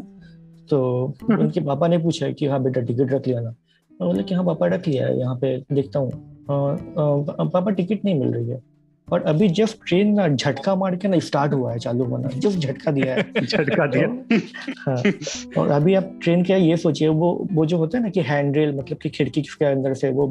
[0.69, 0.81] तो
[1.29, 4.45] उनके पापा ने पूछा कि हाँ बेटा टिकट रख लिया ना मैं बोले कि हाँ
[4.45, 6.11] पापा रख लिया है यहाँ पे देखता हूँ।
[6.49, 8.61] पापा टिकट नहीं मिल रही है।
[9.07, 12.49] और अभी जब ट्रेन ना झटका मार के ना स्टार्ट हुआ है चालू होना जब
[12.49, 14.37] झटका दिया है। झटका दिया। तो,
[14.79, 18.21] हाँ। और अभी आप ट्रेन क्या ये सोचिए वो वो जो होता है ना कि
[18.21, 20.27] हैंड रेल मतलब कि खिड़की के अंदर से वो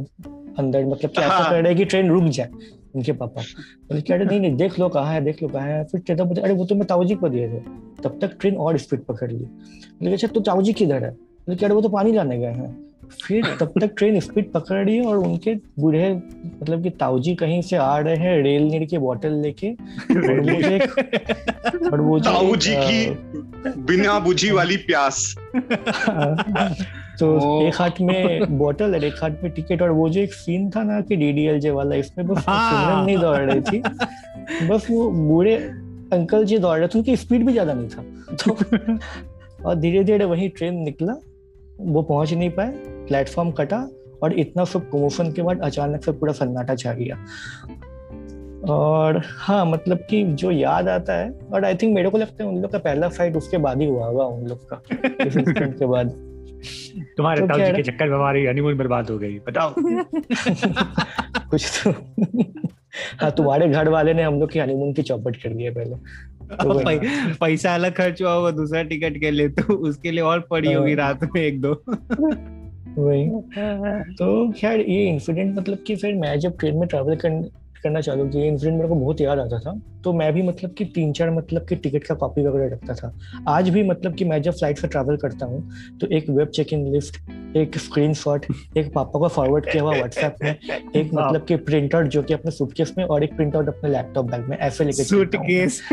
[0.59, 2.49] अंदर मतलब कि ऐसा हाँ। कर रहा है कि ट्रेन रुक जाए
[2.95, 5.85] उनके पापा। बोले कि अरे नहीं नहीं देख लो कहाँ है देख लो कहाँ है।
[5.85, 7.59] फिर चेता बोलते अरे वो तो मैं ताऊजी को दिए थे
[8.05, 11.11] तब तक ट्रेन और स्पीड पकड़ ली। बोले अच्छा तो ताऊजी किधर है?
[11.11, 12.90] बोले कि अरे वो तो पानी लाने गए हैं।
[13.27, 17.61] फिर तब तक ट्रेन स्पीड पकड़ रही है और उनके बूढ़े मतलब कि ताऊजी कहीं
[17.63, 22.19] से आ रहे हैं रेल नीर की बोतल लेके और वो जो एक और वो
[22.19, 25.35] जो ताऊ एक, जी अ, की बिना बुझी वाली प्यास।
[27.21, 30.71] तो एक हाथ में बोतल और एक हाथ में टिकट और वो जो एक सीन
[30.71, 35.11] था ना कि डीडीएलजे वाला इसमें बस हाँ। सिमरन नहीं दौड़ रही थी। बस वो
[35.11, 35.55] बूढ़े
[36.13, 38.03] अंकल जी दौड़ रहे थे उनकी स्पीड भी ज़्यादा नहीं था।
[38.37, 38.57] तो
[39.69, 41.15] और धीरे धीरे वही ट्रेन निकला
[41.81, 42.73] वो पहुँच नहीं पाए।
[43.11, 43.89] प्लेटफॉर्म कटा
[44.23, 47.17] और इतना सब कमोशन के बाद अचानक से पूरा सन्नाटा छा गया।
[48.69, 52.51] और हाँ मतलब कि जो याद आता है और आई थिंक मेरे को लगता है
[52.51, 54.83] उन लोग का पहला फाइट उसके बाद ही हुआ होगा उन लोग का।
[55.67, 56.09] के बाद।
[57.17, 57.77] तुम्हारे तो ताऊ क्या जी?
[57.77, 59.75] के चक्कर में हमारी हनीमून बर्बाद हो गई बताओ।
[61.51, 61.91] कुछ तो।
[63.21, 65.95] हाँ तुम्हारे घर वाले ने हम लोग की हनीमून की चौपट कर दिया पहले।
[66.55, 67.07] तो पै-
[67.41, 70.95] पैसा अलग खर्च हुआ होगा दूसरा टिकट के लिए तो उसके लिए और पड़ी होगी
[70.95, 71.85] हाँ। रात में एक दो।
[72.99, 73.29] वही।
[74.15, 77.51] तो खैर ये इंसिडेंट मतलब कि फिर मैं जब ट्रेन में ट्रैवल कर,
[77.83, 80.85] करना चालू किया इंसिडेंट मेरे को बहुत याद आता था। तो मैं भी मतलब कि
[80.85, 83.13] तीन चार मतलब कि टिकट का कॉपी वगैरह रखता था।
[83.49, 86.73] आज भी मतलब कि मैं जब फ़्लाइट से ट्रैवल करता हूँ तो एक वेब चेक
[86.73, 87.17] इन लिस्ट
[87.57, 90.51] एक स्क्रीनशॉट एक पापा को फॉरवर्ड किया हुआ व्हाट्सएप में
[90.97, 94.49] एक। मतलब कि प्रिंटआउट जो कि अपने सूटकेस में और एक प्रिंटआउट अपने लैपटॉप बैग
[94.49, 95.83] में ऐसे लेके सूटकेस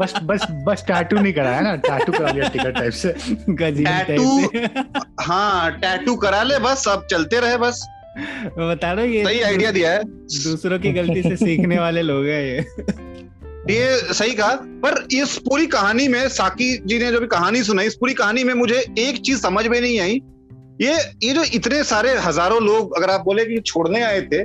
[0.00, 3.08] बस बस बस टैटू नहीं कराया ना टैटू करा लिया टिकट टाइप से।
[3.48, 4.50] टैटू
[5.20, 7.86] हाँ टैटू करा ले बस अब चलते रहे बस।
[8.18, 12.42] बता रहा ये सही आइडिया दिया है। दूसरों की गलती से सीखने वाले लोग हैं
[12.42, 12.58] ये।
[13.70, 17.86] ये सही कहा पर इस पूरी कहानी में साकी जी ने जो भी कहानी सुनाई
[17.86, 20.20] इस पूरी कहानी में मुझे एक चीज़ समझ में नहीं आई।
[20.80, 24.40] ये ये जो इतने सारे हज़ारों लोग अगर आप बोले कि छोड़ने आए थे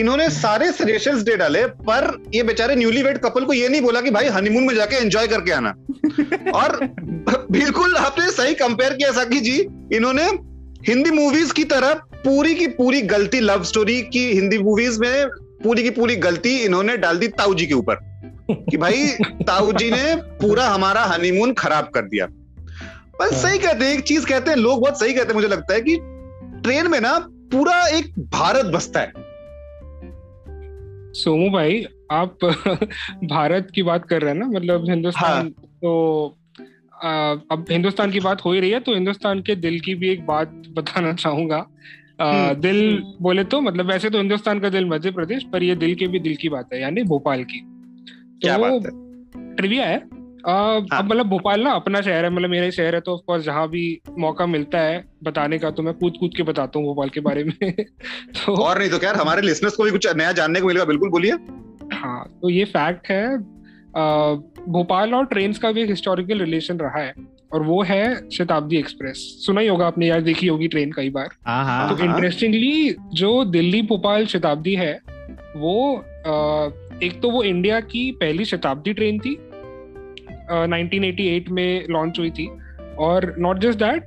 [0.00, 4.00] इन्होंने सारे सजेशन दे डाले पर ये बेचारे न्यूली वेड कपल को ये नहीं बोला
[4.00, 5.70] कि भाई हनीमून में जाके एंजॉय करके आना।
[6.54, 6.78] और
[7.50, 9.58] बिल्कुल आपने सही कंपेयर किया साकी जी।
[9.96, 10.24] इन्होंने
[10.88, 15.26] हिंदी मूवीज़ की तरह पूरी की पूरी गलती लव स्टोरी की हिंदी मूवीज़ में
[15.64, 18.14] पूरी की पूरी गलती इन्होंने डाल दी ताऊ जी के ऊपर।
[18.50, 22.26] कि भाई ताऊ जी ने पूरा हमारा हनीमून खराब कर दिया।
[23.20, 25.48] बस हाँ। सही कहते हैं एक चीज़ कहते हैं लोग बहुत सही कहते हैं मुझे
[25.48, 25.96] लगता है कि
[26.62, 29.12] ट्रेन में ना पूरा एक भारत बसता है।
[31.12, 32.38] सोमू भाई आप
[33.24, 34.46] भारत की बात कर रहे हैं ना?
[34.46, 35.48] मतलब हिंदुस्तान हाँ.
[35.82, 36.26] तो
[37.04, 40.10] आ, अब हिंदुस्तान की बात हो ही रही है तो हिंदुस्तान के दिल की भी
[40.10, 41.66] एक बात बताना चाहूँगा।
[42.18, 45.74] आ, हम्म। दिल बोले तो मतलब वैसे तो हिंदुस्तान का दिल मध्य प्रदेश पर ये
[45.74, 47.60] दिल के भी दिल की बात है यानी भोपाल की।
[48.42, 49.54] क्या तो बात है?
[49.56, 49.96] ट्रिविया है।
[50.48, 53.14] आ, हाँ। अब मतलब भोपाल ना अपना शहर है मतलब मेरा ही शहर है तो
[53.14, 56.86] ऑफकोर्स जहाँ भी मौका मिलता है बताने का तो मैं कूद कूद के बताता हूँ
[56.86, 57.54] भोपाल के बारे में।
[58.36, 61.10] तो और नहीं तो क्या हमारे लिसनर्स को भी कुछ नया जानने को मिलेगा बिल्कुल
[61.10, 61.32] बोलिए।
[61.92, 63.38] हाँ तो ये फैक्ट है
[64.68, 67.12] भोपाल और ट्रेन का भी एक हिस्टोरिकल रिलेशन रहा है।
[67.54, 71.28] और वो है शताब्दी एक्सप्रेस। सुना ही होगा आपने यार देखी होगी ट्रेन कई बार।
[71.46, 75.00] हाँ हाँ। तो इंटरेस्टिंगली जो दिल्ली भोपाल शताब्दी है
[75.56, 79.34] वो अ, एक तो वो इंडिया की पहली शताब्दी ट्रेन थी
[80.50, 82.48] अ, 1988 में लॉन्च हुई थी।
[82.98, 84.06] और नॉट जस्ट दैट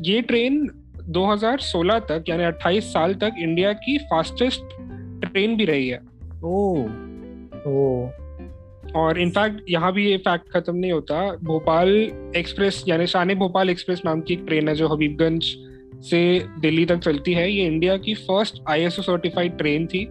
[0.00, 0.70] ये ट्रेन
[1.08, 4.62] 2016 तक यानी 28 साल तक इंडिया की फास्टेस्ट
[5.24, 6.00] ट्रेन भी रही है।
[6.44, 6.76] ओ
[7.66, 8.08] ओ
[8.96, 11.88] और इनफैक्ट यहाँ भी ये फैक्ट खत्म नहीं होता। भोपाल
[12.36, 15.42] एक्सप्रेस यानी शान भोपाल एक्सप्रेस नाम की एक ट्रेन है जो हबीबगंज
[16.10, 20.04] से दिल्ली तक चलती है। ये इंडिया की फ़र्स्ट आईएसओ सर्टिफाइड ट्रेन थी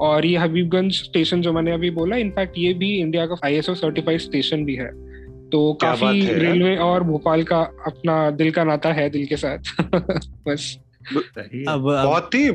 [0.00, 4.20] और ये हबीबगंज स्टेशन जो मैंने अभी बोला इनफैक्ट ये भी इंडिया का आईएसओ सर्टिफाइड
[4.20, 5.06] स्टेशन भी है।
[5.50, 9.58] तो काफ़ी रेलवे और भोपाल का अपना दिल का नाता है दिल के साथ।
[10.48, 10.78] बस।
[11.16, 12.50] अब अब बहुत ही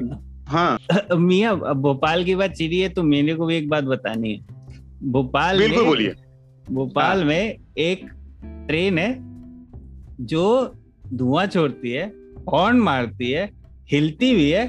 [0.48, 0.78] हाँ।
[1.16, 4.61] मियाँ भोपाल की बात चिड़ी है तो मेरे को भी एक बात बतानी है।
[5.04, 6.14] भोपाल बिल्कुल में बोलिए।
[6.66, 8.06] भोपाल में एक
[8.68, 9.16] ट्रेन है
[10.26, 10.74] जो
[11.14, 12.06] धुआँ छोड़ती है
[12.50, 13.50] हॉर्न मारती है
[13.92, 14.66] हिलती भी है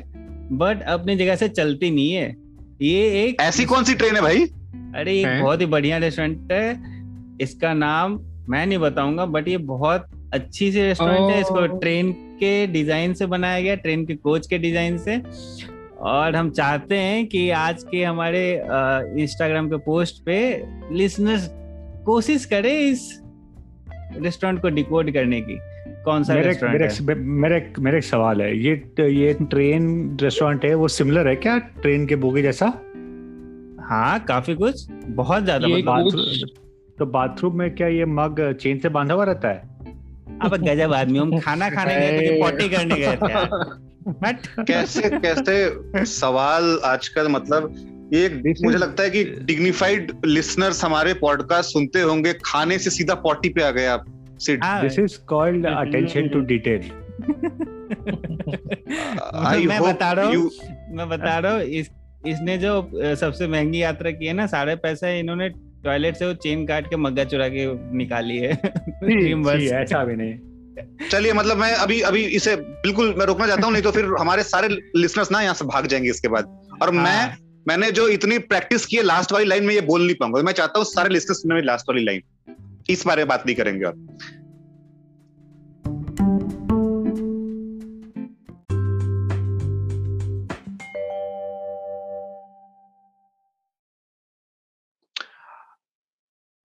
[0.52, 2.34] बट अपनी जगह से चलती नहीं है।
[2.82, 4.44] ये एक ऐसी कौन सी ट्रेन है भाई?
[4.94, 5.40] अरे एक है?
[5.42, 8.18] बहुत ही बढ़िया रेस्टोरेंट है। इसका नाम
[8.48, 13.26] मैं नहीं बताऊँगा बट ये बहुत अच्छी सी रेस्टोरेंट है। इसको ट्रेन के डिज़ाइन से
[13.26, 15.16] बनाया गया ट्रेन के कोच के डिज़ाइन से।
[16.02, 18.62] और हम चाहते हैं कि आज के हमारे
[19.22, 20.38] इंस्टाग्राम के पोस्ट पे
[20.92, 21.48] लिसनर्स
[22.06, 23.20] कोशिश करें इस
[24.16, 25.58] रेस्टोरेंट को डिकोड करने की।
[26.04, 27.24] कौन सा मेरे रेस्टोरेंट मेरे है?
[27.24, 32.06] मेरे मेरे एक सवाल है। ये ये ट्रेन रेस्टोरेंट है वो सिमिलर है क्या ट्रेन
[32.06, 32.66] के बोगी जैसा?
[33.90, 36.48] हाँ काफ़ी कुछ। बहुत ज़्यादा मतलब
[36.98, 39.70] तो बाथरूम में क्या ये मग चेन से बांधा हुआ रहता है?
[40.42, 46.04] अब गजब आदमी हम खाना खाने गए थे पॉटी करने गए थे बट कैसे कैसे
[46.04, 47.74] सवाल आजकल मतलब
[48.14, 53.14] ये एक मुझे लगता है कि डिग्निफाइड लिसनर्स हमारे पॉडकास्ट सुनते होंगे खाने से सीधा
[53.14, 54.04] पॉटी पे आ गए आप
[54.50, 56.80] this is called attention to detail
[59.66, 60.50] मैं बता रहा हूँ
[60.90, 61.90] मैं बता रहा हूँ इस
[62.26, 65.48] इसने जो सबसे महँगी यात्रा की है ना सारे पैसे इन्होंने
[65.84, 68.50] टॉयलेट से वो चेन काट के मग्गा चुरा के निकाली है।
[69.72, 70.51] ऐसा भी नहीं।
[71.10, 74.42] चलिए मतलब मैं अभी अभी इसे बिल्कुल मैं रोकना चाहता हूँ नहीं तो फिर हमारे
[74.42, 76.44] सारे लिसनर्स ना यहाँ से भाग जाएँगे इसके बाद।
[76.82, 77.36] और हाँ। मैं
[77.68, 80.52] मैंने जो इतनी प्रैक्टिस की है लास्ट वाली लाइन में ये बोल नहीं पाऊँगा। मैं
[80.52, 82.22] चाहता हूँ सारे लिसनर्स में लास्ट वाली लाइन
[82.90, 83.94] इस बारे में बात नहीं करेंगे और।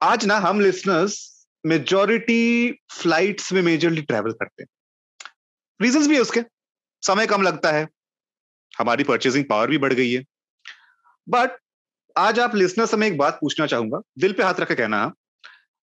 [0.01, 1.15] आज ना हम लिसनर्स
[1.67, 4.69] मेजॉरिटी फ्लाइट्स में मेजरली ट्रैवल करते हैं।
[5.79, 6.41] रीजंस भी है उसके।
[7.03, 7.87] समय कम लगता है।
[8.73, 10.23] हमारी परचेसिंग पावर भी बढ़ गई है।
[11.27, 11.57] बट
[12.15, 14.97] आज आप लिसनर से मैं एक बात पूछना चाहूँगा। दिल पे हाथ रख के कहना।
[14.97, 15.13] हाँ।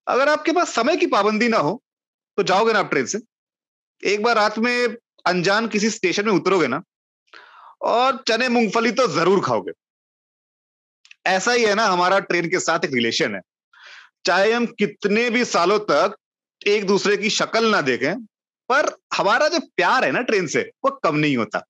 [0.07, 1.80] अगर आपके पास समय की पाबंदी ना हो
[2.39, 3.18] तो जाओगे ना आप ट्रेन से।
[4.03, 6.82] एक बार रात में अनजान किसी स्टेशन में उतरोगे ना,
[7.82, 9.72] और चने मूंगफली तो ज़रूर खाओगे।
[11.26, 13.41] ऐसा ही है ना, हमारा ट्रेन के साथ एक रिलेशन है।
[14.25, 16.16] चाहे हम कितने भी सालों तक
[16.66, 18.25] एक दूसरे की शक्ल ना देखें,
[18.68, 21.64] पर हमारा जो प्यार है ना ट्रेन से, वो कम नहीं होता।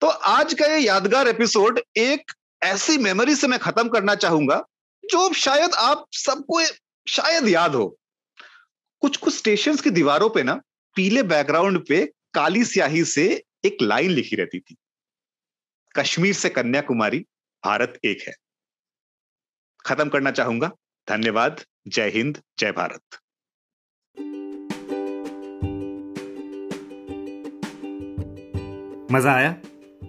[0.00, 2.32] तो आज का ये यादगार एपिसोड एक
[2.62, 4.64] ऐसी मेमोरी से मैं खत्म करना चाहूँगा,
[5.04, 6.62] जो शायद आप सबको
[7.08, 7.98] शायद याद हो।
[9.00, 10.54] कुछ कुछ स्टेशन की दीवारों पे ना,
[10.96, 14.76] पीले बैकग्राउंड पे काली स्याही से एक लाइन लिखी रहती थी।
[15.96, 17.18] कश्मीर से कन्याकुमारी,
[17.64, 18.34] भारत एक है।
[19.86, 20.70] खत्म करना चाहूँगा।
[21.08, 23.00] धन्यवाद। जय हिंद, जय भारत।
[29.12, 29.52] मज़ा आया?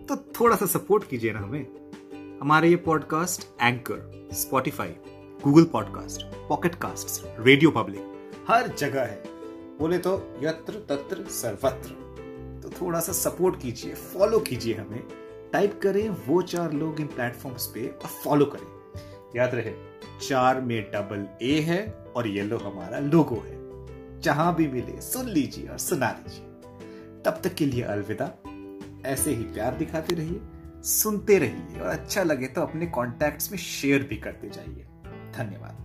[0.10, 4.96] तो थोड़ा सा सपोर्ट कीजिए ना हमें। हमारे ये podcast Anchor Spotify
[5.44, 9.24] Google podcast Pocket Cast Radio Public हर जगह है।
[9.78, 11.90] बोले तो यत्र तत्र सर्वत्र।
[12.64, 15.04] तो थोड़ा सा सपोर्ट कीजिए फॉलो कीजिए हमें।
[15.54, 18.75] टाइप करें, वो चार लोग इन प्लेटफॉर्म्स पे और फॉलो करें।
[19.36, 19.74] याद रहे,
[20.28, 23.56] चार में डबल ए है और येलो हमारा लोगो है।
[24.22, 26.46] जहाँ भी मिले, सुन लीजिए और सुना लीजिए।
[27.26, 28.32] तब तक के लिए अलविदा।
[29.06, 30.42] ऐसे ही प्यार दिखाते रहिए,
[30.84, 34.86] सुनते रहिए और अच्छा लगे तो अपने कॉन्टैक्ट्स में शेयर भी करते जाइए।
[35.38, 35.85] धन्यवाद।